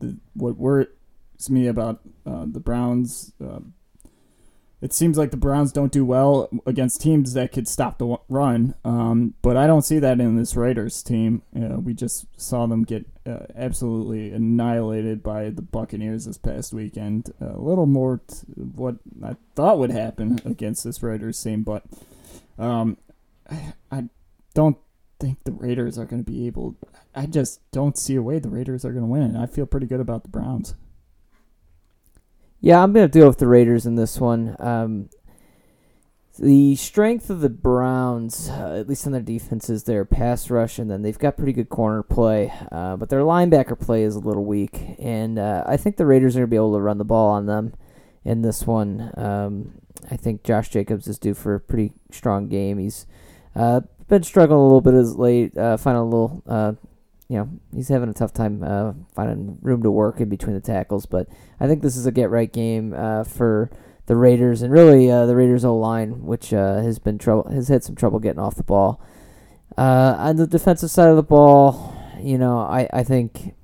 [0.00, 0.88] the, what worries
[1.48, 3.32] me about uh, the Browns.
[3.42, 3.60] Uh,
[4.80, 8.74] it seems like the Browns don't do well against teams that could stop the run,
[8.84, 11.42] um, but I don't see that in this Raiders team.
[11.54, 17.32] Uh, we just saw them get uh, absolutely annihilated by the Buccaneers this past weekend.
[17.40, 21.84] a little more t- what I thought would happen against this Raiders team, but
[22.56, 22.98] um,
[23.50, 24.04] I, I
[24.54, 24.78] don't
[25.18, 26.76] think the Raiders are going to be able.
[27.14, 29.36] I just don't see a way the Raiders are going to win.
[29.36, 30.74] I feel pretty good about the Browns.
[32.60, 34.56] Yeah, I'm going to deal with the Raiders in this one.
[34.58, 35.10] Um,
[36.38, 40.78] the strength of the Browns, uh, at least on their defense, is their pass rush,
[40.78, 42.52] and then they've got pretty good corner play.
[42.70, 46.36] Uh, but their linebacker play is a little weak, and uh, I think the Raiders
[46.36, 47.74] are going to be able to run the ball on them
[48.24, 49.12] in this one.
[49.16, 52.78] Um, I think Josh Jacobs is due for a pretty strong game.
[52.78, 53.06] He's
[53.54, 56.72] uh, been struggling a little bit as late, uh, finding a little, uh,
[57.28, 60.60] you know, he's having a tough time uh, finding room to work in between the
[60.60, 61.06] tackles.
[61.06, 61.28] But
[61.60, 63.70] I think this is a get right game uh, for
[64.06, 67.68] the Raiders and really uh, the Raiders O line, which uh, has been trouble has
[67.68, 69.00] had some trouble getting off the ball.
[69.76, 73.54] Uh, on the defensive side of the ball, you know, I, I think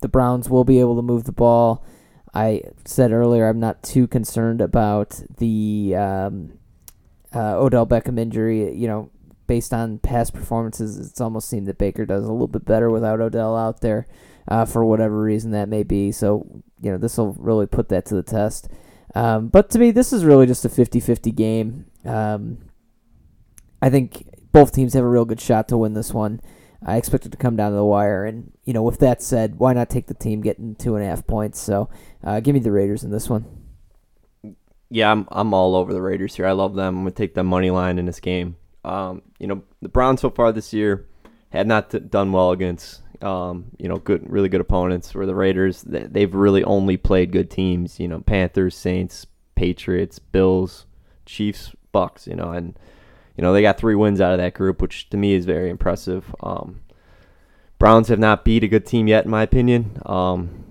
[0.00, 1.84] the Browns will be able to move the ball.
[2.32, 6.52] I said earlier I'm not too concerned about the um,
[7.34, 8.72] uh, Odell Beckham injury.
[8.72, 9.10] You know,
[9.50, 13.20] based on past performances, it's almost seemed that Baker does a little bit better without
[13.20, 14.06] Odell out there
[14.46, 16.12] uh, for whatever reason that may be.
[16.12, 18.68] So, you know, this will really put that to the test.
[19.16, 21.86] Um, but to me, this is really just a 50 50 game.
[22.04, 22.58] Um,
[23.82, 26.40] I think both teams have a real good shot to win this one.
[26.86, 28.24] I expect it to come down to the wire.
[28.24, 31.08] And, you know, with that said, why not take the team getting two and a
[31.08, 31.58] half points?
[31.58, 31.90] So
[32.22, 33.46] uh, give me the Raiders in this one.
[34.90, 36.46] Yeah, I'm I'm all over the Raiders here.
[36.46, 36.98] I love them.
[36.98, 38.54] I'm gonna take the money line in this game.
[38.84, 41.06] Um, you know, the Browns so far this year
[41.50, 45.14] had not t- done well against um, you know, good, really good opponents.
[45.14, 48.00] Where the Raiders, they, they've really only played good teams.
[48.00, 50.86] You know, Panthers, Saints, Patriots, Bills,
[51.26, 52.26] Chiefs, Bucks.
[52.26, 52.78] You know, and
[53.36, 55.70] you know they got three wins out of that group, which to me is very
[55.70, 56.34] impressive.
[56.42, 56.80] Um,
[57.78, 60.00] Browns have not beat a good team yet, in my opinion.
[60.06, 60.64] Um,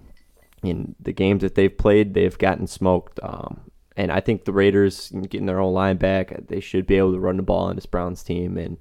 [0.62, 3.20] in the games that they've played, they've gotten smoked.
[3.24, 3.69] Um,
[4.00, 7.20] and I think the Raiders getting their own line back, they should be able to
[7.20, 8.58] run the ball on this Browns team.
[8.58, 8.78] And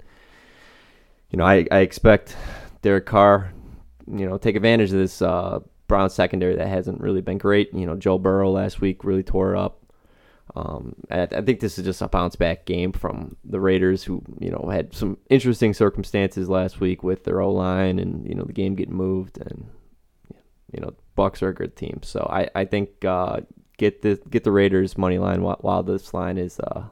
[1.31, 2.37] you know, I, I expect
[2.83, 3.53] Derek Carr,
[4.07, 7.75] you know, take advantage of this uh, Browns secondary that hasn't really been great.
[7.75, 9.83] You know, Joe Burrow last week really tore up.
[10.55, 14.23] Um, I, I think this is just a bounce back game from the Raiders, who
[14.39, 18.45] you know had some interesting circumstances last week with their O line and you know
[18.45, 19.67] the game getting moved, and
[20.73, 22.03] you know Bucks are a good team.
[22.05, 23.41] So I I think uh,
[23.79, 26.85] get the get the Raiders money line while, while this line is uh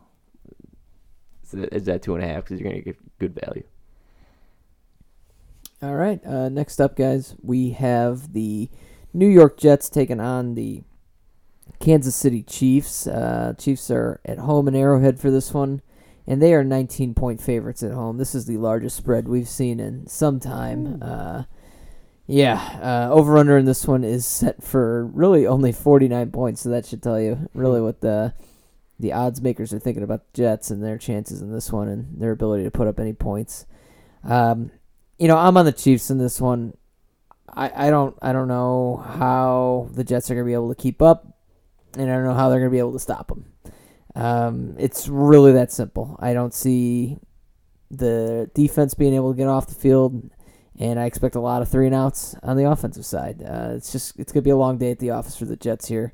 [1.44, 3.64] is, is at two and a half because you're gonna get good value.
[5.82, 6.24] All right.
[6.24, 8.70] Uh, next up, guys, we have the
[9.12, 10.82] New York Jets taking on the
[11.80, 13.06] Kansas City Chiefs.
[13.06, 15.82] Uh, Chiefs are at home in Arrowhead for this one,
[16.26, 18.16] and they are 19 point favorites at home.
[18.16, 21.02] This is the largest spread we've seen in some time.
[21.02, 21.42] Uh,
[22.26, 26.70] yeah, uh, over under in this one is set for really only 49 points, so
[26.70, 28.34] that should tell you really what the
[28.98, 32.18] the odds makers are thinking about the Jets and their chances in this one and
[32.18, 33.66] their ability to put up any points.
[34.24, 34.70] Um,
[35.18, 36.76] you know, I'm on the Chiefs in this one.
[37.48, 40.82] I, I don't I don't know how the Jets are going to be able to
[40.82, 41.38] keep up,
[41.96, 43.52] and I don't know how they're going to be able to stop them.
[44.16, 46.16] Um, it's really that simple.
[46.18, 47.18] I don't see
[47.90, 50.30] the defense being able to get off the field,
[50.78, 53.42] and I expect a lot of three and outs on the offensive side.
[53.42, 55.88] Uh, it's just it's to be a long day at the office for the Jets
[55.88, 56.12] here,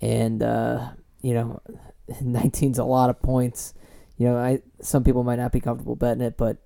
[0.00, 0.90] and uh,
[1.20, 1.60] you know,
[2.10, 3.74] 19's a lot of points.
[4.16, 6.58] You know, I some people might not be comfortable betting it, but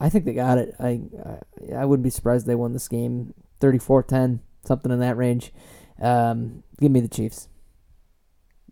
[0.00, 0.74] I think they got it.
[0.78, 1.00] I
[1.76, 5.52] I, wouldn't be surprised they won this game 34-10, something in that range.
[6.00, 7.48] Um, give me the Chiefs.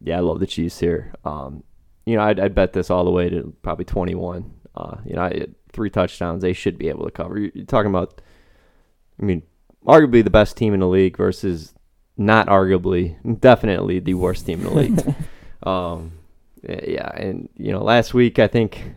[0.00, 1.14] Yeah, I love the Chiefs here.
[1.24, 1.62] Um,
[2.04, 4.50] you know, I'd, I'd bet this all the way to probably 21.
[4.74, 7.38] Uh, you know, I, three touchdowns, they should be able to cover.
[7.38, 8.20] You're, talking about,
[9.20, 9.42] I mean,
[9.86, 11.74] arguably the best team in the league versus
[12.16, 15.14] not arguably, definitely the worst team in the league.
[15.62, 16.12] um,
[16.62, 18.94] yeah, and you know, last week I think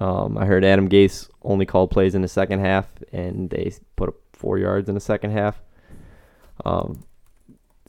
[0.00, 4.08] um, I heard Adam Gase only called plays in the second half, and they put
[4.08, 5.60] up four yards in the second half.
[6.64, 7.04] Um,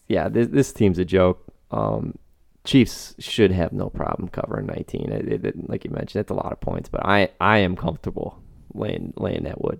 [0.08, 1.44] yeah, this, this team's a joke.
[1.72, 2.18] Um,
[2.66, 5.12] Chiefs should have no problem covering 19.
[5.12, 8.42] It, it- like you mentioned, it's a lot of points, but I I am comfortable
[8.74, 9.80] laying laying that wood.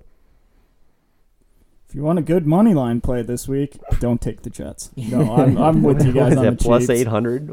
[1.90, 4.92] If you want a good money line play this week, don't take the Jets.
[4.98, 7.02] No, I'm, I'm with you guys is on that the plus Chiefs.
[7.02, 7.52] 800?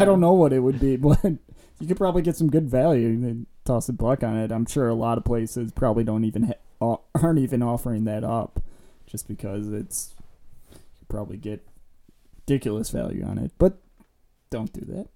[0.00, 3.18] I don't know what it would be, but you could probably get some good value.
[3.20, 4.52] They toss a buck on it.
[4.52, 8.60] I'm sure a lot of places probably don't even ha- aren't even offering that up,
[9.06, 10.14] just because it's
[11.00, 11.66] you probably get
[12.46, 13.50] ridiculous value on it.
[13.58, 13.78] But
[14.54, 15.06] don't do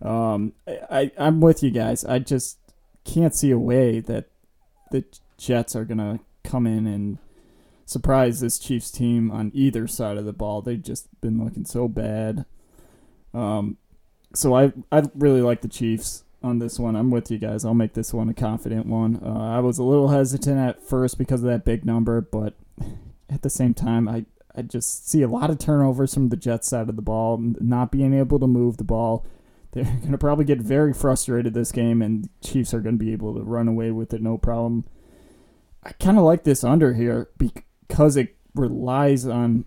[0.00, 0.08] that.
[0.08, 2.04] Um, I, I I'm with you guys.
[2.04, 2.58] I just
[3.04, 4.26] can't see a way that
[4.92, 5.04] the
[5.36, 7.18] Jets are gonna come in and
[7.84, 10.62] surprise this Chiefs team on either side of the ball.
[10.62, 12.44] They've just been looking so bad.
[13.34, 13.76] Um,
[14.34, 16.94] so I I really like the Chiefs on this one.
[16.94, 17.64] I'm with you guys.
[17.64, 19.20] I'll make this one a confident one.
[19.22, 22.54] Uh, I was a little hesitant at first because of that big number, but
[23.28, 26.68] at the same time, I I just see a lot of turnovers from the Jets
[26.68, 29.26] side of the ball, not being able to move the ball.
[29.72, 33.12] They're going to probably get very frustrated this game, and Chiefs are going to be
[33.12, 34.84] able to run away with it no problem.
[35.82, 39.64] I kind of like this under here because it relies on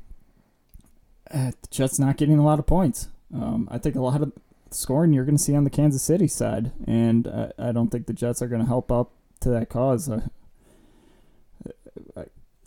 [1.31, 3.09] uh, the Jets not getting a lot of points.
[3.33, 4.31] Um, I think a lot of
[4.69, 8.05] scoring you're going to see on the Kansas City side, and uh, I don't think
[8.05, 10.09] the Jets are going to help up to that cause.
[10.09, 10.42] Uh, I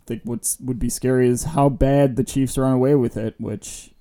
[0.07, 3.91] think what's would be scary is how bad the Chiefs run away with it, which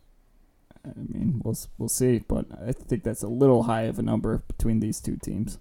[0.85, 4.43] I mean we'll we'll see, but I think that's a little high of a number
[4.49, 5.59] between these two teams.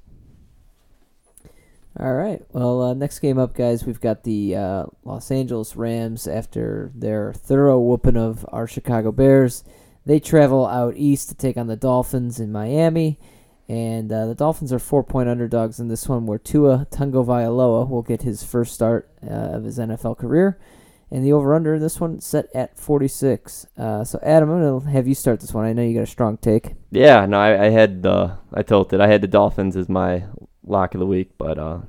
[1.98, 2.42] All right.
[2.52, 7.32] Well, uh, next game up, guys, we've got the uh, Los Angeles Rams after their
[7.32, 9.64] thorough whooping of our Chicago Bears.
[10.06, 13.18] They travel out east to take on the Dolphins in Miami.
[13.68, 18.04] And uh, the Dolphins are four point underdogs in this one, where Tua Tagovailoa will
[18.04, 20.60] get his first start uh, of his NFL career.
[21.12, 23.68] And the over under in this one set at 46.
[23.78, 25.66] Uh, so, Adam, I'm going to have you start this one.
[25.66, 26.74] I know you got a strong take.
[26.92, 29.02] Yeah, no, I, I had the I tilted.
[29.02, 30.26] I had the Dolphins as my
[30.66, 31.80] lock of the week, but uh,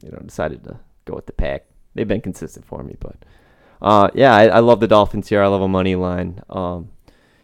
[0.00, 1.66] you know, decided to go with the pack.
[1.94, 3.16] They've been consistent for me, but
[3.82, 5.42] uh, yeah, I, I love the Dolphins here.
[5.42, 6.40] I love a money line.
[6.48, 6.91] Um,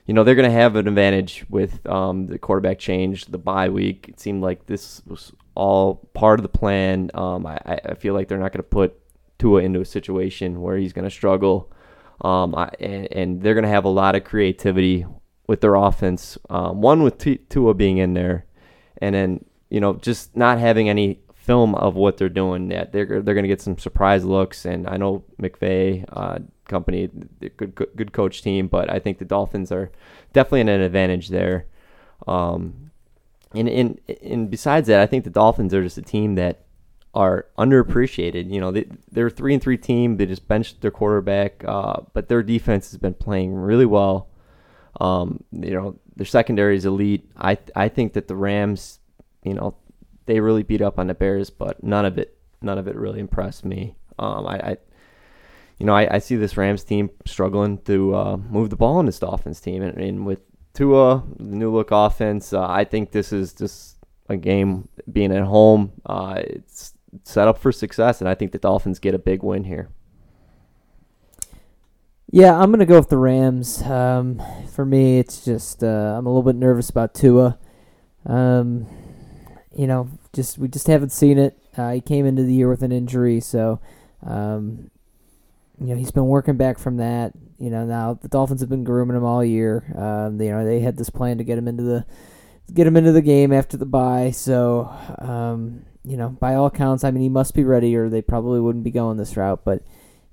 [0.08, 4.06] you know, they're gonna have an advantage with um, the quarterback change, the bye week.
[4.08, 7.10] It seemed like this was all part of the plan.
[7.12, 8.98] Um, I, I feel like they're not gonna put
[9.38, 11.70] Tua into a situation where he's gonna struggle.
[12.22, 15.04] Um, I, and, and they're gonna have a lot of creativity
[15.46, 16.38] with their offense.
[16.48, 18.46] Um, one with T- Tua being in there,
[19.02, 22.92] and then you know just not having any film of what they're doing yet.
[22.92, 27.08] They're they're gonna get some surprise looks, and I know McVay uh, company,
[27.56, 29.90] good good good coach team, but I think the Dolphins are
[30.32, 31.66] definitely in an advantage there.
[32.26, 32.90] Um,
[33.54, 36.64] and and and besides that, I think the Dolphins are just a team that
[37.14, 38.50] are underappreciated.
[38.50, 40.16] You know, they they're a three and three team.
[40.16, 44.28] They just benched their quarterback, uh, but their defense has been playing really well.
[45.00, 47.30] Um, you know, their secondary is elite.
[47.36, 48.98] I I think that the Rams,
[49.42, 49.74] you know,
[50.26, 53.20] they really beat up on the Bears, but none of it none of it really
[53.20, 53.96] impressed me.
[54.18, 54.76] Um, I, I
[55.78, 59.06] you know, I, I see this Rams team struggling to uh, move the ball in
[59.06, 60.42] this Dolphins team, and, and with
[60.74, 63.96] Tua, the new look offense, uh, I think this is just
[64.28, 65.92] a game being at home.
[66.04, 69.64] Uh, it's set up for success, and I think the Dolphins get a big win
[69.64, 69.88] here.
[72.30, 73.80] Yeah, I'm gonna go with the Rams.
[73.82, 74.42] Um,
[74.74, 77.58] for me, it's just uh, I'm a little bit nervous about Tua.
[78.26, 78.86] Um,
[79.74, 81.56] you know, just we just haven't seen it.
[81.76, 83.80] Uh, he came into the year with an injury, so
[84.26, 84.90] um,
[85.80, 87.32] you know he's been working back from that.
[87.58, 89.92] You know, now the Dolphins have been grooming him all year.
[89.96, 92.06] Um, you know, they had this plan to get him into the
[92.72, 94.30] get him into the game after the bye.
[94.30, 98.22] So, um, you know, by all accounts, I mean, he must be ready, or they
[98.22, 99.64] probably wouldn't be going this route.
[99.64, 99.82] But,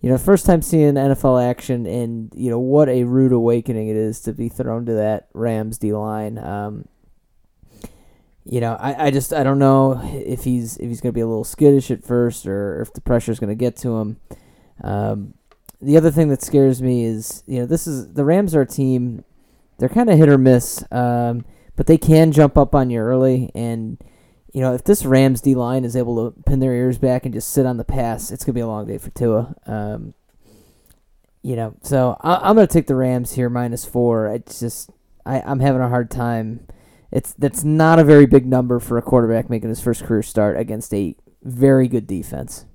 [0.02, 3.96] you know, first time seeing NFL action, and you know what a rude awakening it
[3.96, 6.38] is to be thrown to that Rams D line.
[6.38, 6.88] Um,
[8.44, 11.28] you know, I, I just I don't know if he's if he's gonna be a
[11.28, 14.18] little skittish at first, or if the pressure's gonna get to him.
[14.84, 15.34] Um,
[15.82, 18.68] the other thing that scares me is you know this is the Rams are a
[18.68, 19.24] team.
[19.78, 21.46] They're kind of hit or miss, um,
[21.76, 23.52] but they can jump up on you early.
[23.54, 23.98] And
[24.54, 27.34] you know if this Rams D line is able to pin their ears back and
[27.34, 29.56] just sit on the pass, it's gonna be a long day for Tua.
[29.66, 30.14] Um,
[31.42, 34.28] you know, so I, I'm gonna take the Rams here minus four.
[34.28, 34.90] It's just
[35.26, 36.68] I, I'm having a hard time.
[37.12, 40.58] It's that's not a very big number for a quarterback making his first career start
[40.58, 42.66] against a very good defense.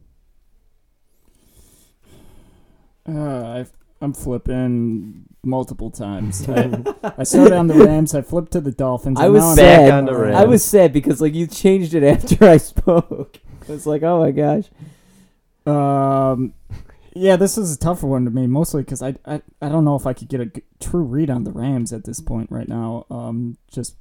[3.09, 6.48] Uh, I've, I'm flipping multiple times.
[6.48, 6.82] I,
[7.18, 8.14] I started on the Rams.
[8.14, 9.18] I flipped to the Dolphins.
[9.20, 9.90] I was now I'm Back sad.
[9.90, 10.36] on the Rams.
[10.36, 13.38] I was sad because like you changed it after I spoke.
[13.68, 14.64] It's like, oh my gosh.
[15.66, 16.55] Um,
[17.14, 19.94] yeah, this is a tougher one to me, mostly because I, I I don't know
[19.94, 22.68] if I could get a g- true read on the Rams at this point right
[22.68, 23.07] now.
[23.11, 23.96] Um, just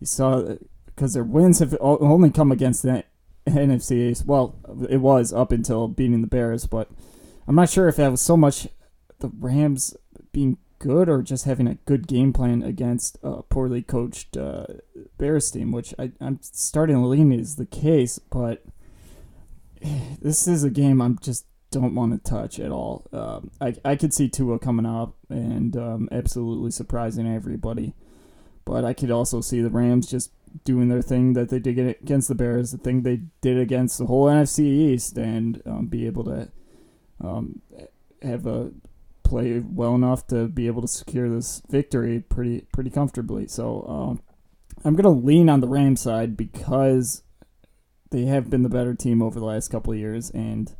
[0.00, 0.56] you saw
[0.86, 3.04] because their wins have o- only come against the
[3.46, 4.26] NFC East.
[4.26, 4.56] Well,
[4.88, 6.90] it was up until beating the Bears, but
[7.46, 8.68] I'm not sure if that was so much
[9.18, 9.96] the Rams
[10.32, 14.66] being good or just having a good game plan against a poorly coached uh,
[15.18, 18.64] Bears team, which I, I'm starting to lean is the case, but
[20.20, 23.06] this is a game I'm just don't want to touch at all.
[23.12, 27.94] Um, I I could see Tua coming up and um, absolutely surprising everybody,
[28.64, 30.30] but I could also see the Rams just
[30.64, 34.06] doing their thing that they did against the Bears, the thing they did against the
[34.06, 36.48] whole NFC East, and um, be able to
[37.20, 37.60] um,
[38.22, 38.72] have a
[39.22, 43.46] play well enough to be able to secure this victory pretty pretty comfortably.
[43.48, 44.22] So um,
[44.84, 47.22] I'm gonna lean on the Rams side because
[48.10, 50.74] they have been the better team over the last couple of years, and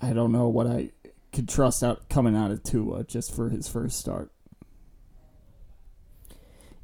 [0.00, 0.90] I don't know what I
[1.32, 4.32] could trust out coming out of Tua just for his first start.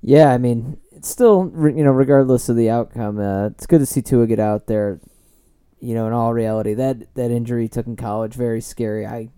[0.02, 3.86] Yeah, I mean, it's still you know, regardless of the outcome, uh, it's good to
[3.86, 5.00] see Tua get out there.
[5.80, 9.06] You know, in all reality, that that injury he took in college very scary.
[9.06, 9.28] I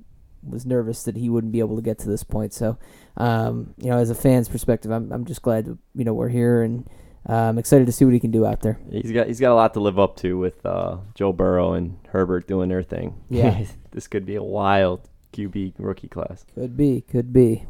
[0.48, 2.52] was nervous that he wouldn't be able to get to this point.
[2.54, 2.78] So,
[3.16, 6.62] um, you know, as a fan's perspective, I'm I'm just glad you know we're here
[6.62, 6.88] and
[7.28, 8.78] uh, I'm excited to see what he can do out there.
[8.90, 11.98] He's got he's got a lot to live up to with uh, Joe Burrow and
[12.08, 13.20] Herbert doing their thing.
[13.28, 13.64] Yeah.
[13.90, 16.44] this could be a wild QB rookie class.
[16.54, 17.66] Could be, could be.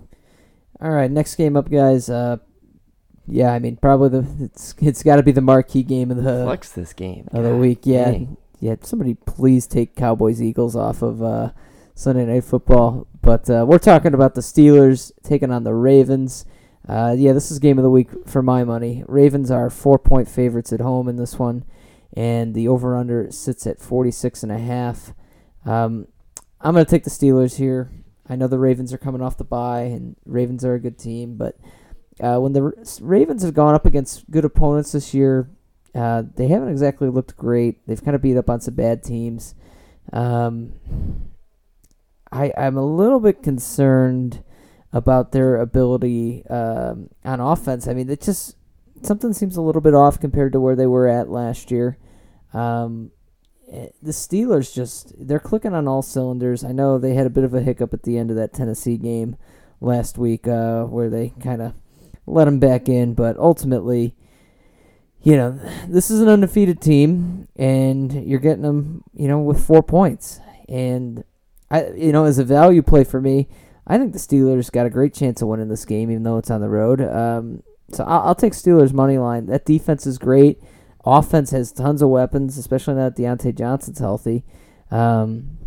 [0.80, 2.08] All right, next game up, guys.
[2.08, 2.36] Uh,
[3.26, 6.44] yeah, I mean, probably the it's it's got to be the marquee game of the
[6.44, 7.80] Flex this game of the week.
[7.82, 8.36] Yeah, dang.
[8.60, 8.76] Yeah.
[8.82, 11.52] Somebody please take Cowboys Eagles off of uh,
[11.94, 13.06] Sunday Night Football.
[13.20, 16.44] But uh, we're talking about the Steelers taking on the Ravens.
[16.88, 19.04] Uh, yeah, this is game of the week for my money.
[19.06, 21.64] Ravens are four point favorites at home in this one,
[22.14, 25.12] and the over under sits at forty six and a half.
[25.66, 26.08] Um,
[26.60, 27.90] I'm gonna take the Steelers here.
[28.28, 31.36] I know the Ravens are coming off the bye, and Ravens are a good team,
[31.36, 31.58] but
[32.20, 35.50] uh, when the Ravens have gone up against good opponents this year,
[35.98, 37.84] uh, they haven't exactly looked great.
[37.86, 39.56] They've kind of beat up on some bad teams.
[40.12, 40.74] Um,
[42.30, 44.44] I I'm a little bit concerned
[44.92, 47.88] about their ability um, on offense.
[47.88, 48.56] I mean, it just
[49.02, 51.98] something seems a little bit off compared to where they were at last year.
[52.54, 53.10] Um,
[53.68, 56.62] eh, the Steelers just they're clicking on all cylinders.
[56.62, 58.98] I know they had a bit of a hiccup at the end of that Tennessee
[58.98, 59.36] game
[59.80, 61.74] last week, uh, where they kind of
[62.24, 64.14] let them back in, but ultimately,
[65.22, 65.58] you know,
[65.88, 70.40] this is an undefeated team, and you're getting them, you know, with four points.
[70.68, 71.24] And
[71.70, 73.48] I, you know, as a value play for me,
[73.86, 76.50] I think the Steelers got a great chance of winning this game, even though it's
[76.50, 77.00] on the road.
[77.00, 79.46] Um, so I'll, I'll take Steelers money line.
[79.46, 80.62] That defense is great.
[81.04, 84.44] Offense has tons of weapons, especially now that Diontae Johnson's healthy.
[84.90, 85.58] Um,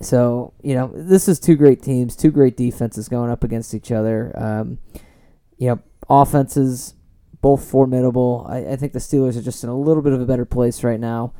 [0.00, 3.90] so you know, this is two great teams, two great defenses going up against each
[3.90, 4.32] other.
[4.36, 4.78] Um,
[5.56, 6.94] you know, offenses
[7.40, 8.46] both formidable.
[8.48, 10.82] I, I think the Steelers are just in a little bit of a better place
[10.82, 11.32] right now.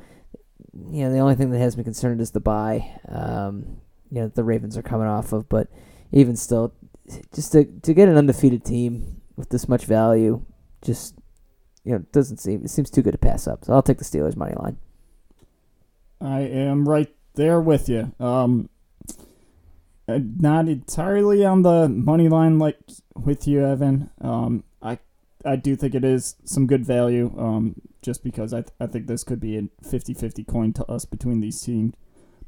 [0.91, 2.99] You know, the only thing that has me concerned is the bye.
[3.09, 3.79] Um,
[4.11, 5.69] you know, the Ravens are coming off of, but
[6.13, 6.73] even still,
[7.35, 10.45] just to to get an undefeated team with this much value,
[10.83, 11.15] just
[11.85, 13.65] you know, doesn't seem it seems too good to pass up.
[13.65, 14.79] So I'll take the Steelers money line.
[16.21, 18.13] I am right there with you.
[18.19, 18.69] Um,
[20.09, 22.79] uh, not entirely on the money line like
[23.15, 24.11] with you, Evan.
[24.21, 24.99] Um, I
[25.49, 27.35] I do think it is some good value.
[27.39, 31.41] Um, just because I th- I think this could be a 50-50 coin toss between
[31.41, 31.95] these teams.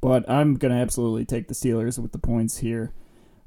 [0.00, 2.92] But I'm gonna absolutely take the Steelers with the points here.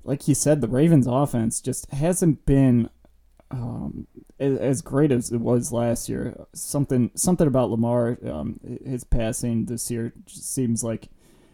[0.03, 2.89] Like you said, the Ravens' offense just hasn't been
[3.51, 4.07] um,
[4.39, 9.65] as, as great as it was last year, something something about Lamar, um, his passing
[9.65, 11.09] this year just seems like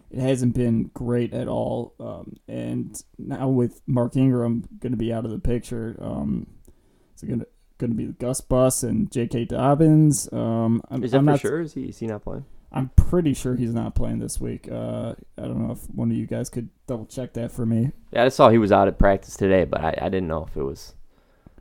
[0.09, 1.93] it hasn't been great at all.
[1.99, 6.47] Um, and now with Mark Ingram going to be out of the picture, um,
[7.13, 7.47] it's going to
[7.79, 9.45] going to be Gus Bus and J.K.
[9.45, 10.31] Dobbins.
[10.31, 11.61] Um, I'm, Is that I'm for not, sure?
[11.61, 12.45] Is he, is he not playing?
[12.71, 14.69] I'm pretty sure he's not playing this week.
[14.71, 17.91] Uh, I don't know if one of you guys could double check that for me.
[18.11, 20.55] Yeah, I saw he was out at practice today, but I, I didn't know if
[20.55, 20.93] it was.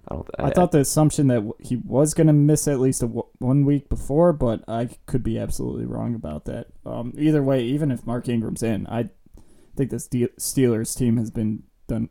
[0.06, 0.28] I don't.
[0.38, 3.64] I thought the assumption that he was going to miss at least a w- one
[3.64, 6.68] week before, but I could be absolutely wrong about that.
[6.84, 9.08] Um, either way, even if Mark Ingram's in, I
[9.76, 12.10] think this Steelers team has been done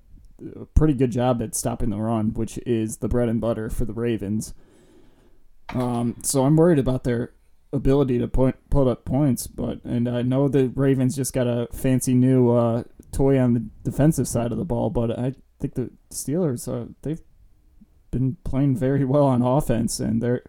[0.56, 3.86] a pretty good job at stopping the run, which is the bread and butter for
[3.86, 4.54] the Ravens.
[5.70, 7.34] Um, so I'm worried about their
[7.74, 11.68] ability to point, put up points, but and I know the Ravens just got a
[11.72, 15.92] fancy new uh, toy on the defensive side of the ball, but I think the
[16.10, 17.22] Steelers uh, they've
[18.12, 20.44] been playing very well on offense and they're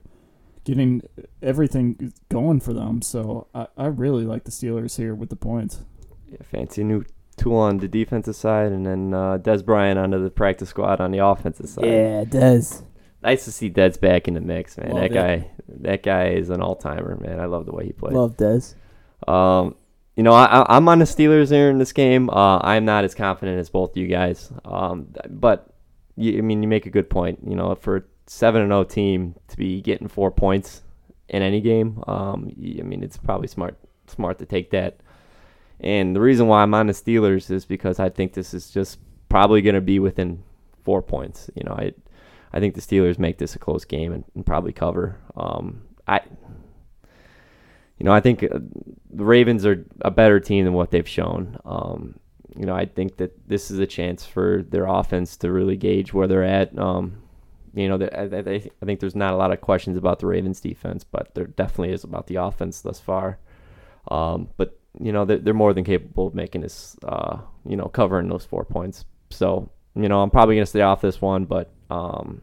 [0.64, 1.02] getting
[1.42, 3.02] everything going for them.
[3.02, 5.80] So I, I really like the Steelers here with the points.
[6.28, 7.04] Yeah, fancy new
[7.38, 11.10] tool on the defensive side, and then uh, Dez Bryant onto the practice squad on
[11.10, 11.84] the offensive side.
[11.84, 12.82] Yeah, it does.
[13.22, 14.90] Nice to see Dez back in the mix, man.
[14.90, 15.14] Love that it.
[15.14, 17.40] guy, that guy is an all timer, man.
[17.40, 18.14] I love the way he plays.
[18.14, 18.74] Love does.
[19.26, 19.74] Um,
[20.14, 22.28] you know, I, I'm on the Steelers here in this game.
[22.30, 24.52] Uh, I'm not as confident as both of you guys.
[24.64, 25.72] Um, but
[26.16, 27.40] you, I mean, you make a good point.
[27.46, 30.82] You know, for a seven and zero team to be getting four points
[31.28, 33.78] in any game, um, I mean, it's probably smart
[34.08, 35.00] smart to take that.
[35.80, 38.98] And the reason why I'm on the Steelers is because I think this is just
[39.28, 40.42] probably going to be within
[40.84, 41.50] four points.
[41.54, 41.92] You know, I
[42.52, 45.20] I think the Steelers make this a close game and, and probably cover.
[45.36, 46.20] Um, I
[47.98, 48.58] you know, I think uh,
[49.10, 51.58] the Ravens are a better team than what they've shown.
[51.64, 52.18] Um,
[52.56, 56.12] you know, I think that this is a chance for their offense to really gauge
[56.12, 56.76] where they're at.
[56.78, 57.22] Um,
[57.74, 58.22] you know, I,
[58.82, 61.92] I think there's not a lot of questions about the Ravens defense, but there definitely
[61.92, 63.38] is about the offense thus far.
[64.08, 67.86] Um, but you know, they're, they're more than capable of making this, uh, you know,
[67.86, 69.04] covering those four points.
[69.30, 72.42] So, you know, I'm probably gonna stay off this one, but um,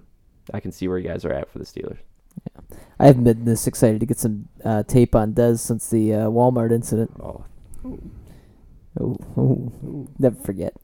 [0.53, 1.97] I can see where you guys are at for the Steelers.
[2.45, 2.78] Yeah.
[2.99, 6.26] I haven't been this excited to get some uh, tape on Dez since the uh,
[6.28, 7.12] Walmart incident.
[7.22, 7.43] Oh,
[8.99, 10.74] Oh, oh, never forget.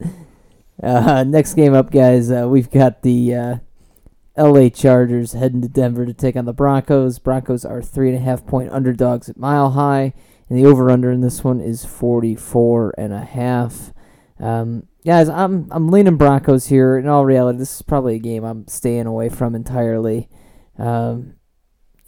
[0.82, 2.28] Uh, next game up, guys.
[2.28, 3.56] Uh, we've got the uh,
[4.34, 4.68] L.A.
[4.68, 7.20] Chargers heading to Denver to take on the Broncos.
[7.20, 10.12] Broncos are three and a half point underdogs at Mile High,
[10.52, 13.94] and the over/under in this one is forty-four and a half.
[14.38, 16.98] Um, guys, I'm I'm leaning Broncos here.
[16.98, 20.28] In all reality, this is probably a game I'm staying away from entirely.
[20.76, 21.36] Um,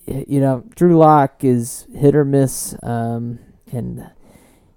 [0.04, 3.38] you know, Drew Lock is hit or miss, um,
[3.72, 4.10] and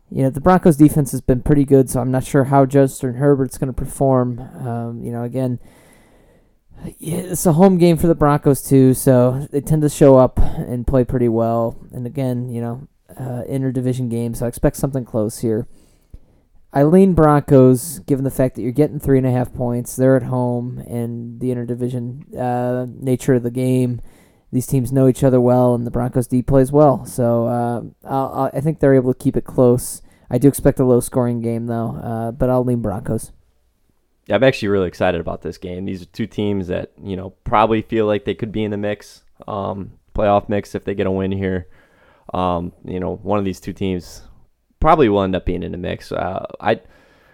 [0.09, 3.15] you know the Broncos defense has been pretty good, so I'm not sure how Justin
[3.15, 4.39] Herbert's going to perform.
[4.39, 5.59] Um, you know, again,
[7.01, 10.88] it's a home game for the Broncos too, so they tend to show up and
[10.88, 11.78] play pretty well.
[11.91, 15.68] And again, you know, uh, interdivision game, so I expect something close here.
[16.74, 19.95] I lean Broncos, given the fact that you're getting three and a half points.
[19.95, 24.01] They're at home, and the interdivision uh, nature of the game.
[24.51, 27.05] These teams know each other well, and the Broncos D plays well.
[27.05, 30.01] So uh, I'll, I think they're able to keep it close.
[30.30, 33.32] I do expect a low-scoring game, though, uh, but I'll lean Broncos.
[34.28, 35.86] Yeah, I'm actually really excited about this game.
[35.86, 38.78] These are two teams that you know probably feel like they could be in the
[38.78, 41.68] mix, um, playoff mix if they get a win here.
[42.34, 44.22] Um, you know, one of these two teams
[44.80, 46.12] probably will end up being in the mix.
[46.12, 46.82] Uh, I,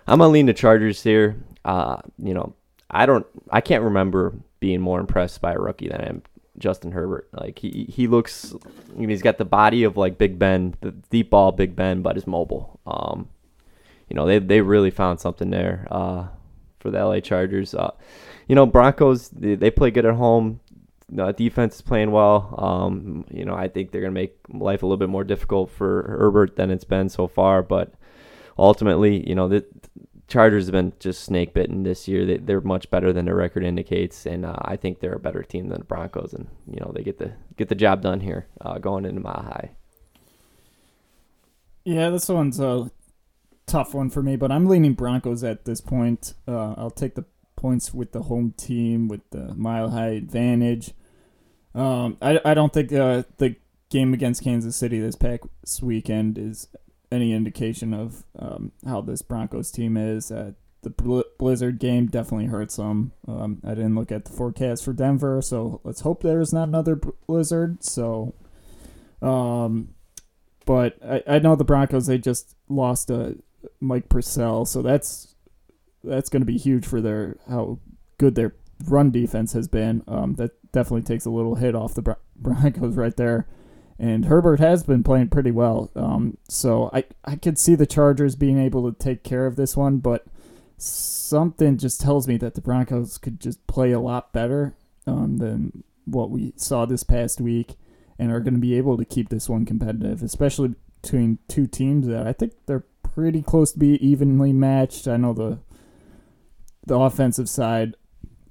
[0.07, 1.35] I'm gonna lean the Chargers here.
[1.65, 2.53] Uh, you know,
[2.89, 6.23] I don't, I can't remember being more impressed by a rookie than I am
[6.57, 7.27] Justin Herbert.
[7.33, 8.53] Like he, he looks,
[8.95, 12.01] I mean, he's got the body of like Big Ben, the deep ball Big Ben,
[12.01, 12.79] but is mobile.
[12.85, 13.29] Um,
[14.09, 15.87] you know, they they really found something there.
[15.89, 16.27] Uh,
[16.83, 17.73] for the LA Chargers.
[17.73, 17.91] Uh,
[18.47, 20.59] you know, Broncos they, they play good at home.
[21.17, 22.55] Uh, defense is playing well.
[22.57, 26.03] Um, you know, I think they're gonna make life a little bit more difficult for
[26.19, 27.61] Herbert than it's been so far.
[27.61, 27.93] But
[28.57, 29.65] ultimately, you know, the
[30.27, 32.25] Chargers have been just snake bitten this year.
[32.25, 35.43] They, they're much better than their record indicates, and uh, I think they're a better
[35.43, 36.33] team than the Broncos.
[36.33, 39.43] And you know, they get the get the job done here, uh, going into Mile
[39.43, 39.71] High.
[41.83, 42.89] Yeah, this one's a
[43.65, 46.33] tough one for me, but I'm leaning Broncos at this point.
[46.47, 47.25] Uh, I'll take the
[47.63, 50.91] points with the home team with the mile high advantage.
[51.73, 53.55] Um, I, I don't think uh, the
[53.89, 56.67] game against Kansas City this past weekend is
[57.09, 60.29] any indication of um, how this Broncos team is.
[60.29, 60.51] Uh,
[60.81, 63.13] the bl- Blizzard game definitely hurts them.
[63.29, 66.97] Um, I didn't look at the forecast for Denver, so let's hope there's not another
[66.97, 67.81] blizzard.
[67.81, 68.33] So,
[69.21, 69.95] um,
[70.65, 73.35] but I, I know the Broncos they just lost uh,
[73.79, 75.32] Mike Purcell, so that's
[76.03, 77.79] that's going to be huge for their how
[78.17, 80.03] good their run defense has been.
[80.07, 83.47] Um, that definitely takes a little hit off the Broncos right there.
[83.99, 85.91] And Herbert has been playing pretty well.
[85.95, 89.77] Um, so I, I could see the Chargers being able to take care of this
[89.77, 90.25] one, but
[90.77, 94.73] something just tells me that the Broncos could just play a lot better
[95.05, 97.75] um, than what we saw this past week
[98.19, 102.07] and are going to be able to keep this one competitive, especially between two teams
[102.07, 105.07] that I think they're pretty close to be evenly matched.
[105.07, 105.59] I know the
[106.85, 107.95] the offensive side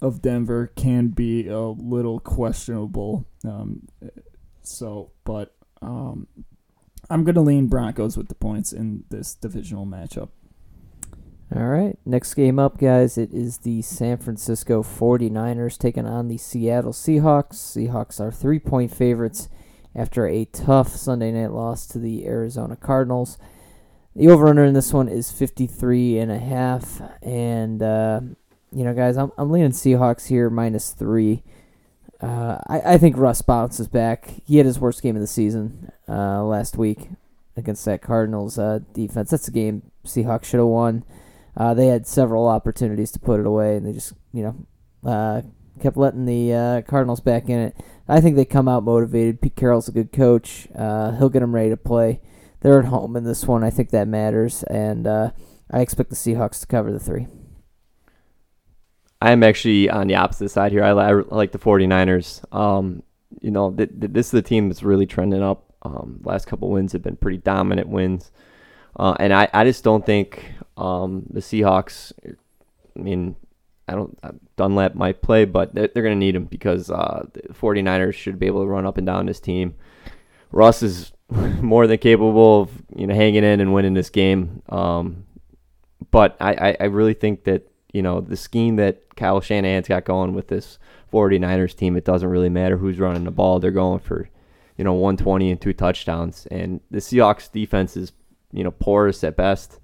[0.01, 3.25] of Denver can be a little questionable.
[3.45, 3.87] Um,
[4.61, 6.27] so, but um,
[7.09, 10.29] I'm going to lean Broncos with the points in this divisional matchup.
[11.55, 11.99] All right.
[12.05, 13.17] Next game up, guys.
[13.17, 17.53] It is the San Francisco 49ers taking on the Seattle Seahawks.
[17.53, 19.49] Seahawks are three point favorites
[19.95, 23.37] after a tough Sunday night loss to the Arizona Cardinals.
[24.15, 27.01] The over under in this one is 53 and a half.
[27.23, 28.21] And, uh,
[28.71, 31.43] you know, guys, I'm, I'm leaning Seahawks here minus three.
[32.21, 34.33] Uh, I, I think Russ bounces back.
[34.45, 37.09] He had his worst game of the season uh, last week
[37.57, 39.31] against that Cardinals uh, defense.
[39.31, 41.03] That's a game Seahawks should have won.
[41.57, 45.41] Uh, they had several opportunities to put it away, and they just, you know, uh,
[45.81, 47.75] kept letting the Cardinals back in it.
[48.07, 49.41] I think they come out motivated.
[49.41, 50.67] Pete Carroll's a good coach.
[50.75, 52.21] He'll get them ready to play.
[52.63, 53.63] They're at home in this one.
[53.63, 55.31] I think that matters, and uh,
[55.69, 57.27] I expect the Seahawks to cover the three.
[59.21, 60.83] I'm actually on the opposite side here.
[60.83, 62.43] I, I like the 49ers.
[62.53, 63.03] Um,
[63.41, 65.73] you know, th- th- this is the team that's really trending up.
[65.81, 68.31] Um, last couple wins have been pretty dominant wins.
[68.97, 73.35] Uh, and I, I just don't think um, the Seahawks, I mean,
[73.87, 77.25] I don't, uh, Dunlap might play, but they're, they're going to need him because uh,
[77.33, 79.75] the 49ers should be able to run up and down this team.
[80.51, 81.12] Russ is
[81.61, 84.61] more than capable of, you know, hanging in and winning this game.
[84.69, 85.25] Um,
[86.11, 90.33] but I, I, really think that, you know, the scheme that Kyle Shanahan's got going
[90.33, 90.77] with this
[91.11, 93.59] 49ers team, it doesn't really matter who's running the ball.
[93.59, 94.29] They're going for,
[94.77, 96.45] you know, 120 and two touchdowns.
[96.51, 98.11] And the Seahawks defense is,
[98.51, 99.79] you know, porous at best.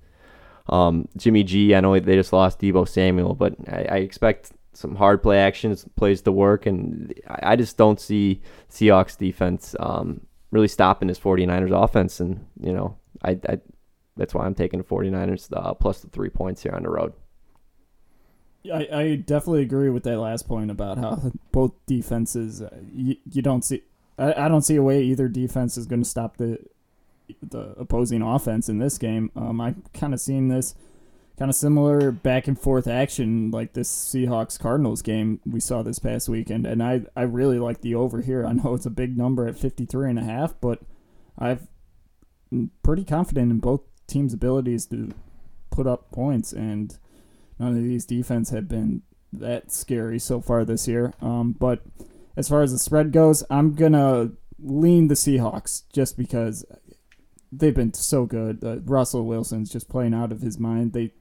[0.68, 4.96] Um, Jimmy G, I know they just lost Deebo Samuel, but I, I expect some
[4.96, 6.68] hard play actions, plays to work.
[6.68, 10.22] And I, I just don't see Seahawks defense um,
[10.52, 12.20] really stopping this 49ers offense.
[12.20, 13.60] And, you know, I, I
[14.16, 17.14] that's why I'm taking the 49ers uh, plus the three points here on the road.
[18.72, 23.42] I, I definitely agree with that last point about how both defenses uh, you, you
[23.42, 23.84] don't see
[24.18, 26.60] I, I don't see a way either defense is going to stop the
[27.42, 29.32] the opposing offense in this game.
[29.36, 30.76] Um, I kind of seen this
[31.40, 35.98] kind of similar back and forth action like this Seahawks Cardinals game we saw this
[35.98, 38.46] past weekend, and I I really like the over here.
[38.46, 40.82] I know it's a big number at 53 and a half, but
[41.38, 41.68] I've
[42.52, 45.14] I'm pretty confident in both teams' abilities to
[45.72, 46.98] put up points and
[47.58, 51.14] none of these defense have been that scary so far this year.
[51.22, 51.84] Um, but
[52.36, 54.32] as far as the spread goes, I'm gonna
[54.62, 56.66] lean the Seahawks just because
[57.50, 58.62] they've been so good.
[58.62, 60.92] Uh, Russell Wilson's just playing out of his mind.
[60.92, 61.14] They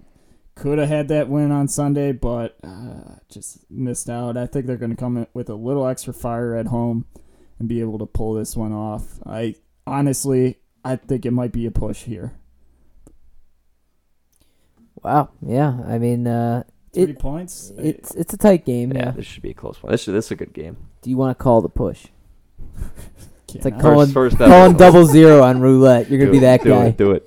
[0.58, 4.36] could have had that win on Sunday, but uh, just missed out.
[4.36, 7.06] I think they're going to come in with a little extra fire at home
[7.58, 9.20] and be able to pull this one off.
[9.24, 9.54] I
[9.86, 12.34] honestly, I think it might be a push here.
[15.02, 15.30] Wow.
[15.46, 15.80] Yeah.
[15.86, 17.70] I mean, uh, Three it, points.
[17.76, 18.92] it's it's a tight game.
[18.92, 19.10] Yeah, Yeah.
[19.12, 19.92] this should be a close one.
[19.92, 20.76] This, should, this is a good game.
[21.02, 22.06] Do you want to call the push?
[23.54, 26.10] It's like Calling- first Calling double zero on roulette.
[26.10, 26.84] You're gonna Do be it, that do guy.
[26.88, 27.26] It, do it.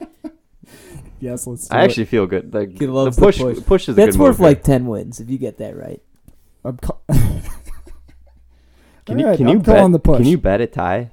[1.21, 1.67] Yes, let's.
[1.69, 1.85] Do I it.
[1.85, 2.53] actually feel good.
[2.53, 3.57] Like He the loves the push, push.
[3.65, 3.83] push.
[3.83, 6.01] is a That's good worth move like ten wins if you get that right.
[6.65, 6.97] I'm ca-
[9.05, 10.03] Can you Alright, can I'm you calling bet?
[10.03, 10.17] the push.
[10.17, 11.11] Can you bet a tie?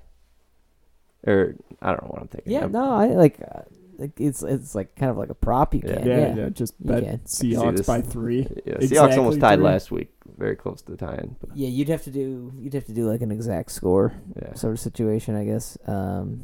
[1.26, 2.52] Or I don't know what I'm thinking.
[2.52, 2.60] Yeah.
[2.60, 3.40] I'm- No, I like.
[3.40, 3.62] Uh,
[3.98, 5.74] like it's it's like kind of like a prop.
[5.74, 5.96] You Yeah.
[5.98, 6.06] can.
[6.06, 6.34] yeah, Yeah.
[6.36, 7.18] yeah, just bet can.
[7.20, 8.46] Seahawks this- by three.
[8.64, 9.64] Yeah, Seahawks almost tied three.
[9.64, 11.34] last week, very close to the tying.
[11.40, 14.54] But Yeah, you'd have to do you'd have to do like an exact score yeah,
[14.54, 15.76] sort of situation, I guess.
[15.86, 16.42] Um,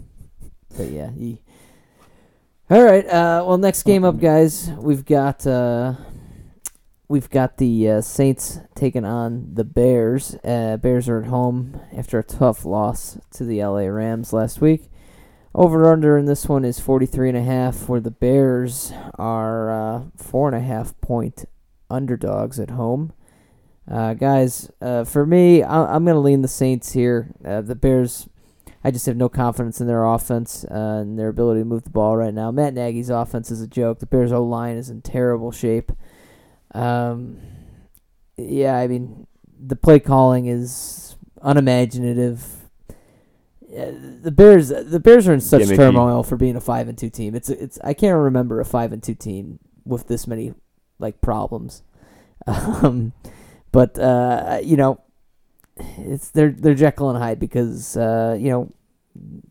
[0.76, 1.38] but yeah, you,
[2.74, 3.06] all right.
[3.06, 4.68] Uh, well, next game up, guys.
[4.68, 5.94] We've got uh,
[7.06, 10.34] we've got the uh, Saints taking on the Bears.
[10.42, 14.90] Uh, Bears are at home after a tough loss to the LA Rams last week.
[15.54, 20.02] Over under in this one is 43 and a half, where the Bears are uh,
[20.16, 21.44] four and a half point
[21.88, 23.12] underdogs at home.
[23.88, 27.36] Uh, guys, for me, I- I'm going to lean the Saints here.
[27.40, 28.28] The Bears,
[28.84, 31.90] I just have no confidence in their offense uh, and their ability to move the
[31.90, 32.50] ball right now.
[32.50, 33.98] Matt Nagy's offense is a joke.
[34.00, 35.90] The Bears' O line is in terrible shape.
[36.74, 37.38] Um,
[38.36, 39.26] yeah, I mean,
[39.58, 42.44] the play calling is unimaginative.
[43.66, 45.76] Yeah, the Bears, the Bears are in such Gimmicky.
[45.76, 47.34] turmoil for being a five and two team.
[47.34, 50.54] It's it's I can't remember a five and two team with this many
[50.98, 51.82] like problems.
[52.46, 53.14] Um,
[53.72, 55.00] but uh, you know,
[55.76, 58.72] it's they're they're Jekyll and Hyde because uh, you know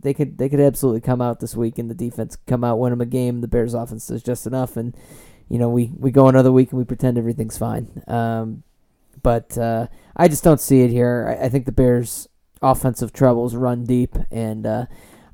[0.01, 2.91] they could they could absolutely come out this week and the defense come out win
[2.91, 3.41] them a game.
[3.41, 4.95] The Bears offense does just enough, and
[5.49, 8.03] you know we we go another week and we pretend everything's fine.
[8.07, 8.63] Um,
[9.21, 11.38] but uh, I just don't see it here.
[11.39, 12.28] I, I think the Bears'
[12.61, 14.86] offensive troubles run deep, and uh,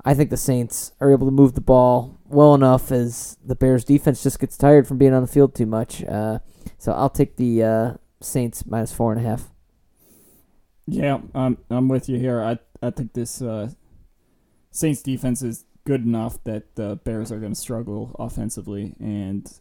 [0.05, 3.83] I think the Saints are able to move the ball well enough as the Bears'
[3.83, 6.03] defense just gets tired from being on the field too much.
[6.03, 6.39] Uh,
[6.77, 9.51] so I'll take the uh, Saints minus four and a half.
[10.91, 12.41] Yeah, I'm I'm with you here.
[12.41, 13.71] I I think this uh,
[14.71, 19.51] Saints defense is good enough that the Bears are going to struggle offensively, and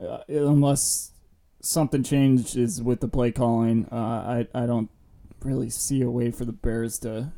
[0.00, 1.12] uh, unless
[1.60, 4.90] something changes with the play calling, uh, I I don't
[5.42, 7.32] really see a way for the Bears to.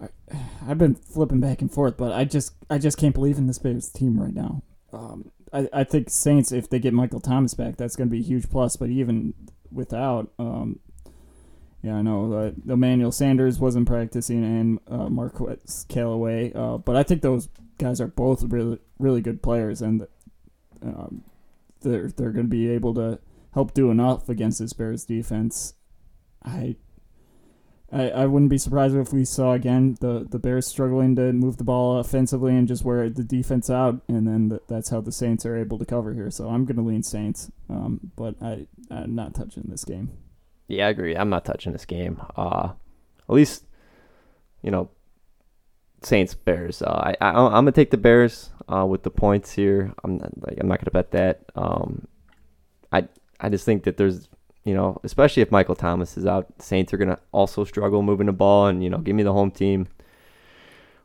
[0.00, 0.08] I,
[0.68, 3.58] I've been flipping back and forth, but I just I just can't believe in this
[3.58, 4.62] Bears team right now.
[4.92, 8.20] Um, I, I think Saints, if they get Michael Thomas back, that's going to be
[8.20, 8.76] a huge plus.
[8.76, 9.34] But even
[9.70, 10.80] without, um,
[11.84, 17.02] yeah, I know uh, Emmanuel Sanders wasn't practicing and uh, Marquez Callaway, uh, but I
[17.02, 20.06] think those guys are both really really good players, and
[20.82, 21.24] um,
[21.82, 23.18] they're they're going to be able to
[23.52, 25.74] help do enough against this Bears defense.
[26.42, 26.76] I.
[27.92, 31.58] I, I wouldn't be surprised if we saw again the, the Bears struggling to move
[31.58, 35.12] the ball offensively and just wear the defense out, and then th- that's how the
[35.12, 36.28] Saints are able to cover here.
[36.28, 40.10] So I'm going to lean Saints, um, but I I'm not touching this game.
[40.68, 41.16] Yeah, I agree.
[41.16, 42.20] I'm not touching this game.
[42.36, 42.70] Uh,
[43.28, 43.64] at least,
[44.62, 44.90] you know,
[46.02, 46.82] Saints Bears.
[46.82, 49.92] Uh, I, I I'm gonna take the Bears uh, with the points here.
[50.02, 51.44] I'm not, like I'm not gonna bet that.
[51.54, 52.06] Um,
[52.92, 53.08] I
[53.40, 54.28] I just think that there's
[54.64, 58.32] you know, especially if Michael Thomas is out, Saints are gonna also struggle moving the
[58.32, 59.88] ball, and you know, give me the home team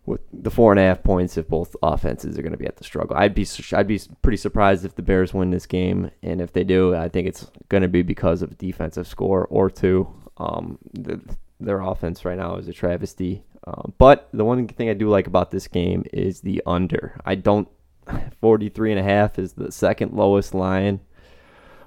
[0.10, 2.84] with the four and a half points if both offenses are gonna be at the
[2.84, 3.16] struggle.
[3.16, 6.64] I'd be I'd be pretty surprised if the Bears win this game, and if they
[6.64, 10.08] do, I think it's gonna be because of a defensive score or two.
[10.38, 11.22] Um, the,
[11.60, 13.44] their offense right now is a travesty.
[13.68, 17.20] Um, but the one thing I do like about this game is the under.
[17.24, 17.68] I don't
[18.42, 21.02] 43 and a half is the second lowest line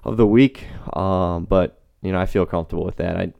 [0.05, 0.67] of the week.
[0.93, 3.17] Um, but you know, I feel comfortable with that.
[3.17, 3.33] I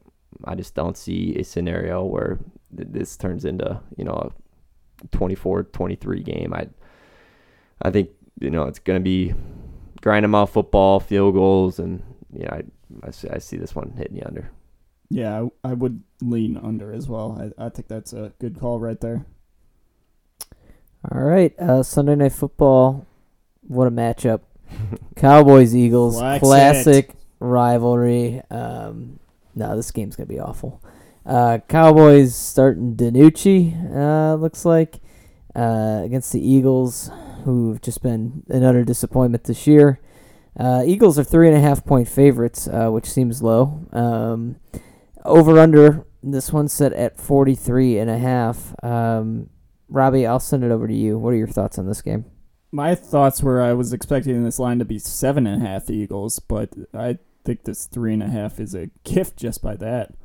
[0.43, 2.39] I just don't see a scenario where
[2.75, 4.42] th- this turns into, you know, a
[5.11, 6.53] 24-23 game.
[6.53, 6.67] I
[7.81, 9.33] I think, you know, it's going to be
[10.01, 12.01] grind 'em out football, field goals and
[12.31, 12.63] you know, I
[13.07, 14.51] I see, I see this one hitting the under.
[15.09, 17.37] Yeah, I, I would lean under as well.
[17.59, 19.25] I, I think that's a good call right there.
[21.11, 23.05] All right, uh, Sunday Night Football.
[23.67, 24.41] What a matchup!
[25.15, 28.41] Cowboys Eagles Flex classic rivalry.
[28.49, 29.19] Um,
[29.53, 30.81] no, this game's gonna be awful.
[31.25, 33.95] Uh, Cowboys starting DiNucci.
[33.95, 34.99] Uh, looks like
[35.55, 37.09] uh, against the Eagles,
[37.45, 39.99] who've just been an utter disappointment this year.
[40.59, 43.85] Uh, Eagles are three and a half point favorites, uh, which seems low.
[43.91, 44.57] Um,
[45.25, 48.75] over under this one's set at 43 and a half.
[48.83, 49.49] Um,
[49.89, 51.17] Robbie, I'll send it over to you.
[51.17, 52.25] What are your thoughts on this game?
[52.71, 56.39] My thoughts were I was expecting this line to be seven and a half Eagles,
[56.39, 60.15] but I think this three and a half is a gift just by that.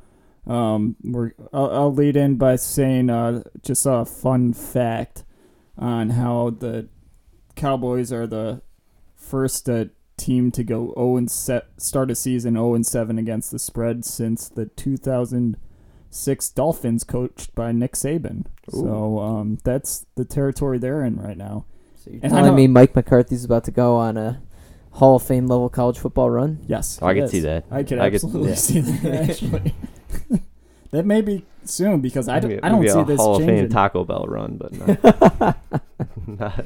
[0.47, 5.23] Um, we're I'll, I'll lead in by saying uh, just a fun fact
[5.77, 6.87] on how the
[7.55, 8.61] Cowboys are the
[9.15, 9.85] first uh,
[10.17, 14.03] team to go 0 and set start a season 0 and 7 against the spread
[14.05, 18.45] since the 2006 Dolphins coached by Nick Saban.
[18.69, 21.65] So um, that's the territory they're in right now.
[21.95, 24.41] So you're And I telling know- me Mike McCarthy's about to go on a
[24.93, 26.59] Hall of Fame level college football run?
[26.67, 27.65] Yes, Oh, I he could see that.
[27.71, 28.55] I could I could- absolutely yeah.
[28.55, 29.75] see that actually.
[30.91, 33.57] that may be soon because I don't, I don't see a this Hall of changing.
[33.65, 35.57] Fame Taco Bell run, but not.
[36.27, 36.65] not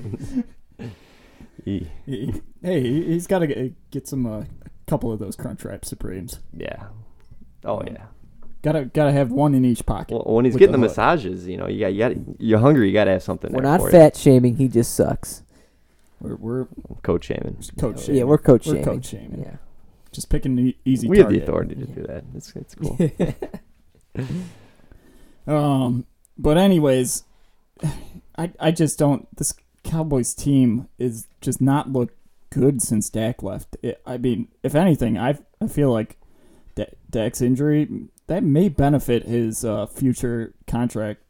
[1.66, 4.46] He- hey, he- he's got to get some uh, a
[4.88, 6.40] couple of those Crunchwrap Supremes.
[6.56, 6.88] yeah.
[7.66, 8.06] Oh yeah.
[8.62, 10.14] Gotta gotta have one in each pocket.
[10.14, 10.88] Well, when he's getting the, hood.
[10.88, 12.88] massages, you know, you got you got you're hungry.
[12.88, 13.52] You got to have something.
[13.52, 14.56] We're there not for fat shaming.
[14.56, 15.44] He just sucks.
[16.22, 16.68] We're, we're
[17.04, 17.62] coach shaming.
[17.78, 18.18] coach shaming.
[18.20, 18.86] Yeah, we're coach We're shaming.
[18.86, 19.42] coach shaming.
[19.42, 19.56] Yeah.
[20.14, 21.08] Just picking the easy.
[21.10, 22.24] we have the authority to do that.
[22.36, 22.98] It's it's cool.
[25.46, 26.06] Um,
[26.38, 27.24] but anyways,
[28.38, 29.28] I I just don't.
[29.36, 29.54] This
[29.84, 32.16] Cowboys team is just not looked
[32.50, 33.76] good since Dak left.
[33.82, 36.18] It, I mean, if anything, I I feel like
[36.76, 41.22] Da- Dak's injury that may benefit his uh, future contract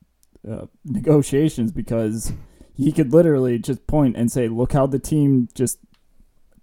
[0.49, 2.33] uh, negotiations because
[2.75, 5.79] he could literally just point and say, "Look how the team just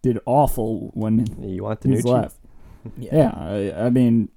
[0.02, 2.36] did awful when you want the he's new left."
[2.96, 4.30] Yeah, I, I mean,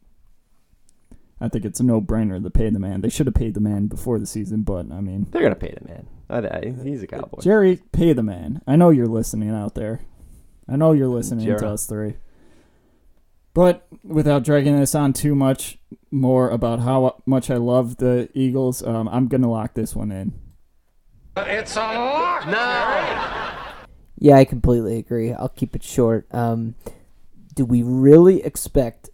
[1.40, 3.02] I think it's a no-brainer to pay the man.
[3.02, 5.76] They should have paid the man before the season, but I mean, They're gonna pay
[5.78, 6.08] the man.
[6.30, 7.42] I, I, he's a cowboy.
[7.42, 8.62] Jerry, pay the man.
[8.66, 10.02] I know you're listening out there.
[10.68, 12.16] I know you're listening to us three.
[13.54, 15.78] But without dragging this on too much
[16.10, 20.34] more about how much I love the Eagles, um, I'm gonna lock this one in.
[21.38, 23.43] It's a lock now.
[24.18, 25.34] Yeah, I completely agree.
[25.34, 26.28] I'll keep it short.
[26.34, 26.76] Um,
[27.54, 29.10] do we really expect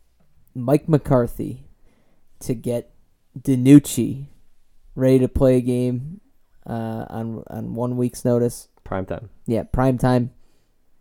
[0.53, 1.65] Mike McCarthy
[2.39, 2.91] to get
[3.39, 4.27] DiNucci
[4.95, 6.21] ready to play a game
[6.65, 8.67] uh, on on one week's notice?
[8.83, 9.29] Prime time.
[9.45, 10.31] Yeah, prime time.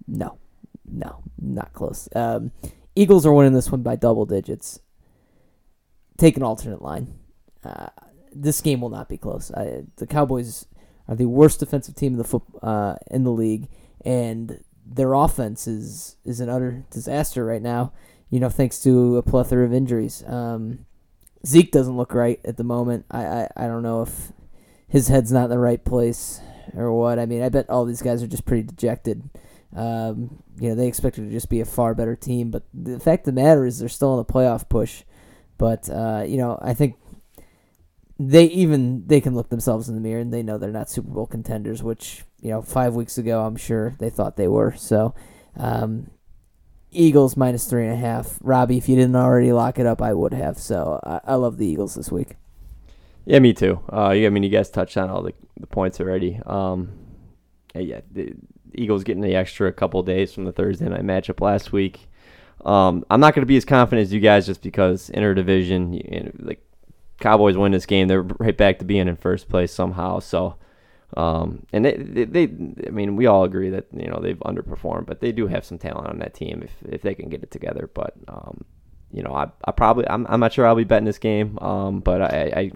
[0.07, 0.39] No,
[0.87, 2.09] no, not close.
[2.15, 2.53] Um,
[2.95, 4.81] Eagles are winning this one by double digits.
[6.17, 7.15] Take an alternate line.
[7.63, 7.89] Uh,
[8.35, 9.53] this game will not be close.
[9.53, 10.67] I, the Cowboys
[11.07, 13.69] are the worst defensive team in the foot, uh, in the league,
[14.05, 17.93] and their offense is is an utter disaster right now.
[18.31, 20.23] You know, thanks to a plethora of injuries.
[20.27, 20.87] Um,
[21.47, 23.07] Zeke doesn't look right at the moment.
[23.11, 24.33] I, I, I don't know if
[24.87, 26.41] his head's not in the right place
[26.75, 27.19] or what.
[27.19, 29.31] I mean, I bet all these guys are just pretty dejected.
[29.75, 33.27] Um, you know, they expected to just be a far better team, but the fact
[33.27, 35.05] of the matter is they're still in the playoff push.
[35.57, 36.97] But uh, you know, I think
[38.19, 41.11] they even they can look themselves in the mirror and they know they're not Super
[41.11, 44.75] Bowl contenders, which you know five weeks ago I'm sure they thought they were.
[44.77, 45.15] So,
[45.57, 46.11] um,
[46.91, 48.39] Eagles minus three and a half.
[48.43, 50.59] Robbie, if you didn't already lock it up, I would have.
[50.59, 52.35] So I, I love the Eagles this week.
[53.25, 53.81] Yeah, me too.
[53.93, 56.41] Uh, I mean, you guys touched on all the, the points already.
[56.47, 56.91] Um,
[57.75, 58.33] yeah, yeah, the
[58.75, 62.09] Eagles getting the extra couple days from the Thursday night matchup last week.
[62.65, 66.21] Um, I'm not going to be as confident as you guys just because interdivision, you
[66.25, 66.65] know, like
[67.21, 70.21] Cowboys win this game, they're right back to being in first place somehow.
[70.21, 70.57] So,
[71.17, 72.43] um, and they, they, they,
[72.87, 75.79] I mean, we all agree that you know they've underperformed, but they do have some
[75.79, 77.91] talent on that team if if they can get it together.
[77.93, 78.65] But um,
[79.13, 81.59] you know, I, I probably, I'm, I'm not sure I'll be betting this game.
[81.61, 82.73] Um, but I, I,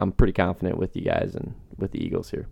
[0.00, 2.48] I'm pretty confident with you guys and with the Eagles here.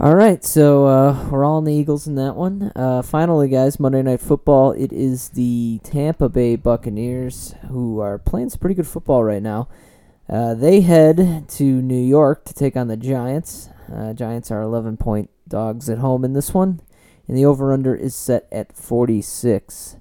[0.00, 2.70] All right, so uh, we're all in the Eagles in that one.
[2.76, 4.70] Uh, finally, guys, Monday Night Football.
[4.70, 9.66] It is the Tampa Bay Buccaneers who are playing some pretty good football right now.
[10.28, 13.70] Uh, they head to New York to take on the Giants.
[13.92, 16.80] Uh, Giants are 11 point dogs at home in this one,
[17.26, 19.96] and the over under is set at 46.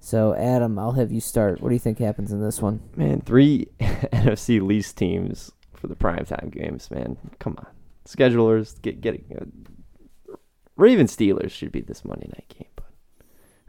[0.00, 1.60] So, Adam, I'll have you start.
[1.60, 2.80] What do you think happens in this one?
[2.96, 7.18] Man, three NFC least teams for the primetime games, man.
[7.38, 7.66] Come on.
[8.06, 10.36] Schedulers, get get uh,
[10.76, 12.90] Raven Steelers should be this Monday night game, but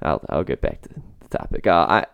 [0.01, 1.67] I'll I'll get back to the topic.
[1.67, 2.05] Uh, I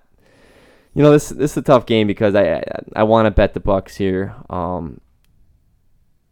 [0.94, 2.64] you know this this is a tough game because I I,
[2.98, 4.36] I want to bet the Bucks here.
[4.50, 5.00] Um,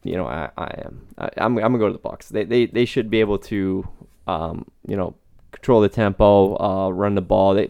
[0.03, 2.29] you know I I am I, I'm I'm gonna go to the Bucks.
[2.29, 3.87] They they they should be able to
[4.27, 5.15] um you know
[5.51, 7.53] control the tempo, uh, run the ball.
[7.53, 7.69] They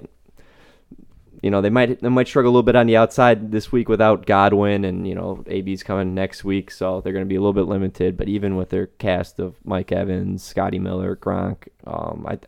[1.42, 3.90] you know they might they might struggle a little bit on the outside this week
[3.90, 7.40] without Godwin and you know AB's coming next week, so they're going to be a
[7.40, 8.18] little bit limited.
[8.18, 12.40] But even with their cast of Mike Evans, Scotty Miller, Gronk, um, I you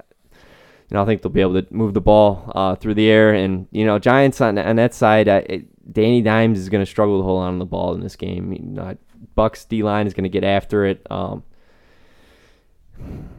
[0.91, 3.33] know I think they'll be able to move the ball uh, through the air.
[3.33, 6.89] And you know Giants on on that side, I, it, Danny Dimes is going to
[6.89, 8.51] struggle to hold on to the ball in this game.
[8.53, 8.97] You know,
[9.35, 11.05] Bucks D line is going to get after it.
[11.11, 11.43] Um,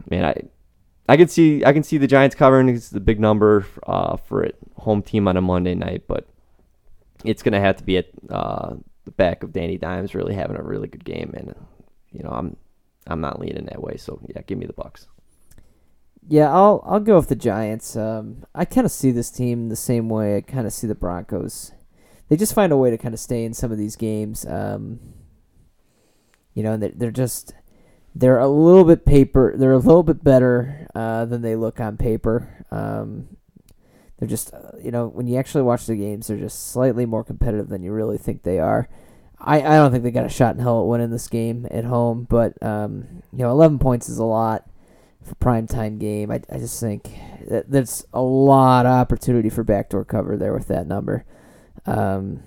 [0.09, 0.43] man, I
[1.09, 2.69] I can see I can see the Giants covering.
[2.69, 6.27] It's the big number uh, for it home team on a Monday night, but
[7.25, 8.75] it's gonna have to be at uh,
[9.05, 11.55] the back of Danny Dimes really having a really good game, and
[12.11, 12.55] you know I'm
[13.07, 13.97] I'm not leaning that way.
[13.97, 15.07] So yeah, give me the Bucks.
[16.27, 17.95] Yeah, I'll I'll go with the Giants.
[17.95, 20.95] Um, I kind of see this team the same way I kind of see the
[20.95, 21.71] Broncos.
[22.29, 24.45] They just find a way to kind of stay in some of these games.
[24.45, 24.99] Um,
[26.53, 27.53] you know, they're, they're just
[28.15, 29.53] they're a little bit paper.
[29.55, 32.65] They're a little bit better uh, than they look on paper.
[32.71, 33.37] Um,
[34.17, 37.23] they're just uh, you know when you actually watch the games, they're just slightly more
[37.23, 38.87] competitive than you really think they are.
[39.43, 41.85] I, I don't think they got a shot in hell at winning this game at
[41.85, 44.69] home, but um, you know, 11 points is a lot
[45.23, 46.29] for prime time game.
[46.29, 47.09] I, I just think
[47.47, 51.25] that there's a lot of opportunity for backdoor cover there with that number.
[51.87, 52.43] Um,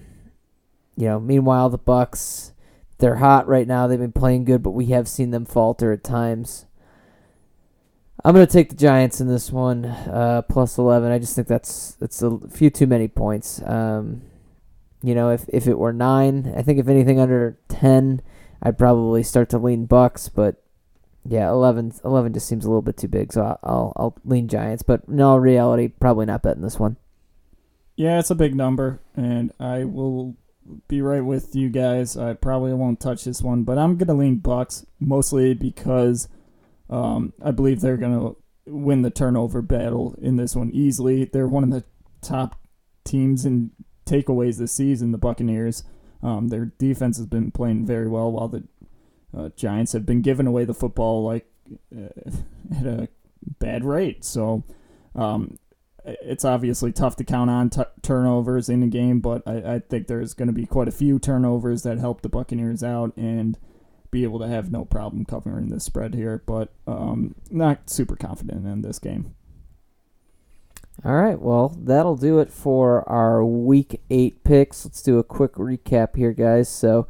[0.97, 2.53] you know, meanwhile the Bucks,
[3.05, 3.86] they're hot right now.
[3.86, 6.64] They've been playing good, but we have seen them falter at times.
[8.24, 11.12] I'm gonna take the Giants in this one, uh, plus 11.
[11.12, 13.61] I just think that's that's a few too many points.
[13.66, 14.22] Um,
[15.02, 18.22] you know, if if it were nine, I think if anything under 10,
[18.62, 20.62] I'd probably start to lean Bucks, but
[21.28, 24.48] yeah, 11, 11 just seems a little bit too big, so I'll, I'll, I'll lean
[24.48, 24.82] Giants.
[24.82, 26.96] But in all reality, probably not betting this one.
[27.96, 30.36] Yeah, it's a big number, and I will
[30.89, 32.17] be right with you guys.
[32.17, 36.29] I probably won't touch this one, but I'm gonna lean Bucks mostly because
[36.91, 38.33] um, I believe they're gonna
[38.67, 41.25] win the turnover battle in this one easily.
[41.25, 41.85] They're one of the
[42.23, 42.61] top
[43.05, 43.71] teams in
[44.07, 45.12] takeaways this season.
[45.12, 45.85] The Buccaneers.
[46.23, 48.65] Um, their defense has been playing very well, while the
[49.37, 51.47] uh, Giants have been giving away the football like
[51.95, 52.09] uh,
[52.79, 53.09] at a
[53.59, 54.25] bad rate.
[54.25, 54.65] So
[55.15, 55.59] um,
[56.05, 60.07] it's obviously tough to count on t- turnovers in a game, but I, I think
[60.07, 63.59] there's going to be quite a few turnovers that help the Buccaneers out and
[64.11, 66.42] be able to have no problem covering the spread here.
[66.46, 69.34] But um, not super confident in this game.
[71.05, 74.84] All right, well, that'll do it for our week eight picks.
[74.84, 76.68] Let's do a quick recap here, guys.
[76.68, 77.09] So,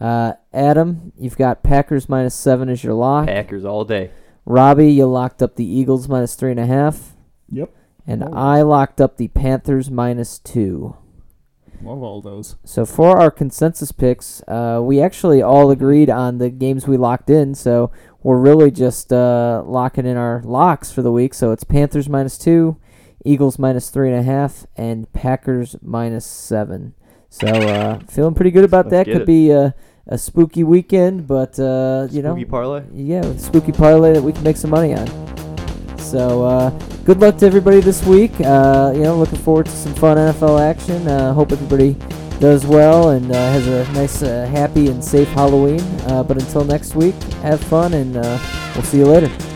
[0.00, 3.26] uh, Adam, you've got Packers minus seven as your lock.
[3.26, 4.10] Packers all day.
[4.46, 7.14] Robbie, you locked up the Eagles minus three and a half.
[7.50, 7.75] Yep,
[8.06, 8.22] And.
[8.34, 10.96] I locked up the Panthers minus two.
[11.82, 12.56] love all those.
[12.64, 17.30] So for our consensus picks, uh, we actually all agreed on the games we locked
[17.30, 17.54] in.
[17.54, 17.90] So
[18.22, 21.34] we're really just uh, locking in our locks for the week.
[21.34, 22.76] So it's Panthers minus two,
[23.24, 26.94] Eagles minus three and a half, and Packers minus seven.
[27.28, 29.12] So uh, feeling pretty good about Let's that.
[29.12, 29.26] Could it.
[29.26, 29.74] be a,
[30.06, 32.82] a spooky weekend, but uh, you Spooky know, spooky parlay.
[32.92, 35.06] yeah, with spooky parlay that we can make some money on.
[36.06, 36.70] So uh,
[37.04, 38.30] good luck to everybody this week.
[38.40, 41.08] Uh, you know, looking forward to some fun NFL action.
[41.08, 41.96] Uh, hope everybody
[42.38, 45.80] does well and uh, has a nice, uh, happy, and safe Halloween.
[46.06, 49.55] Uh, but until next week, have fun and we'll see you later.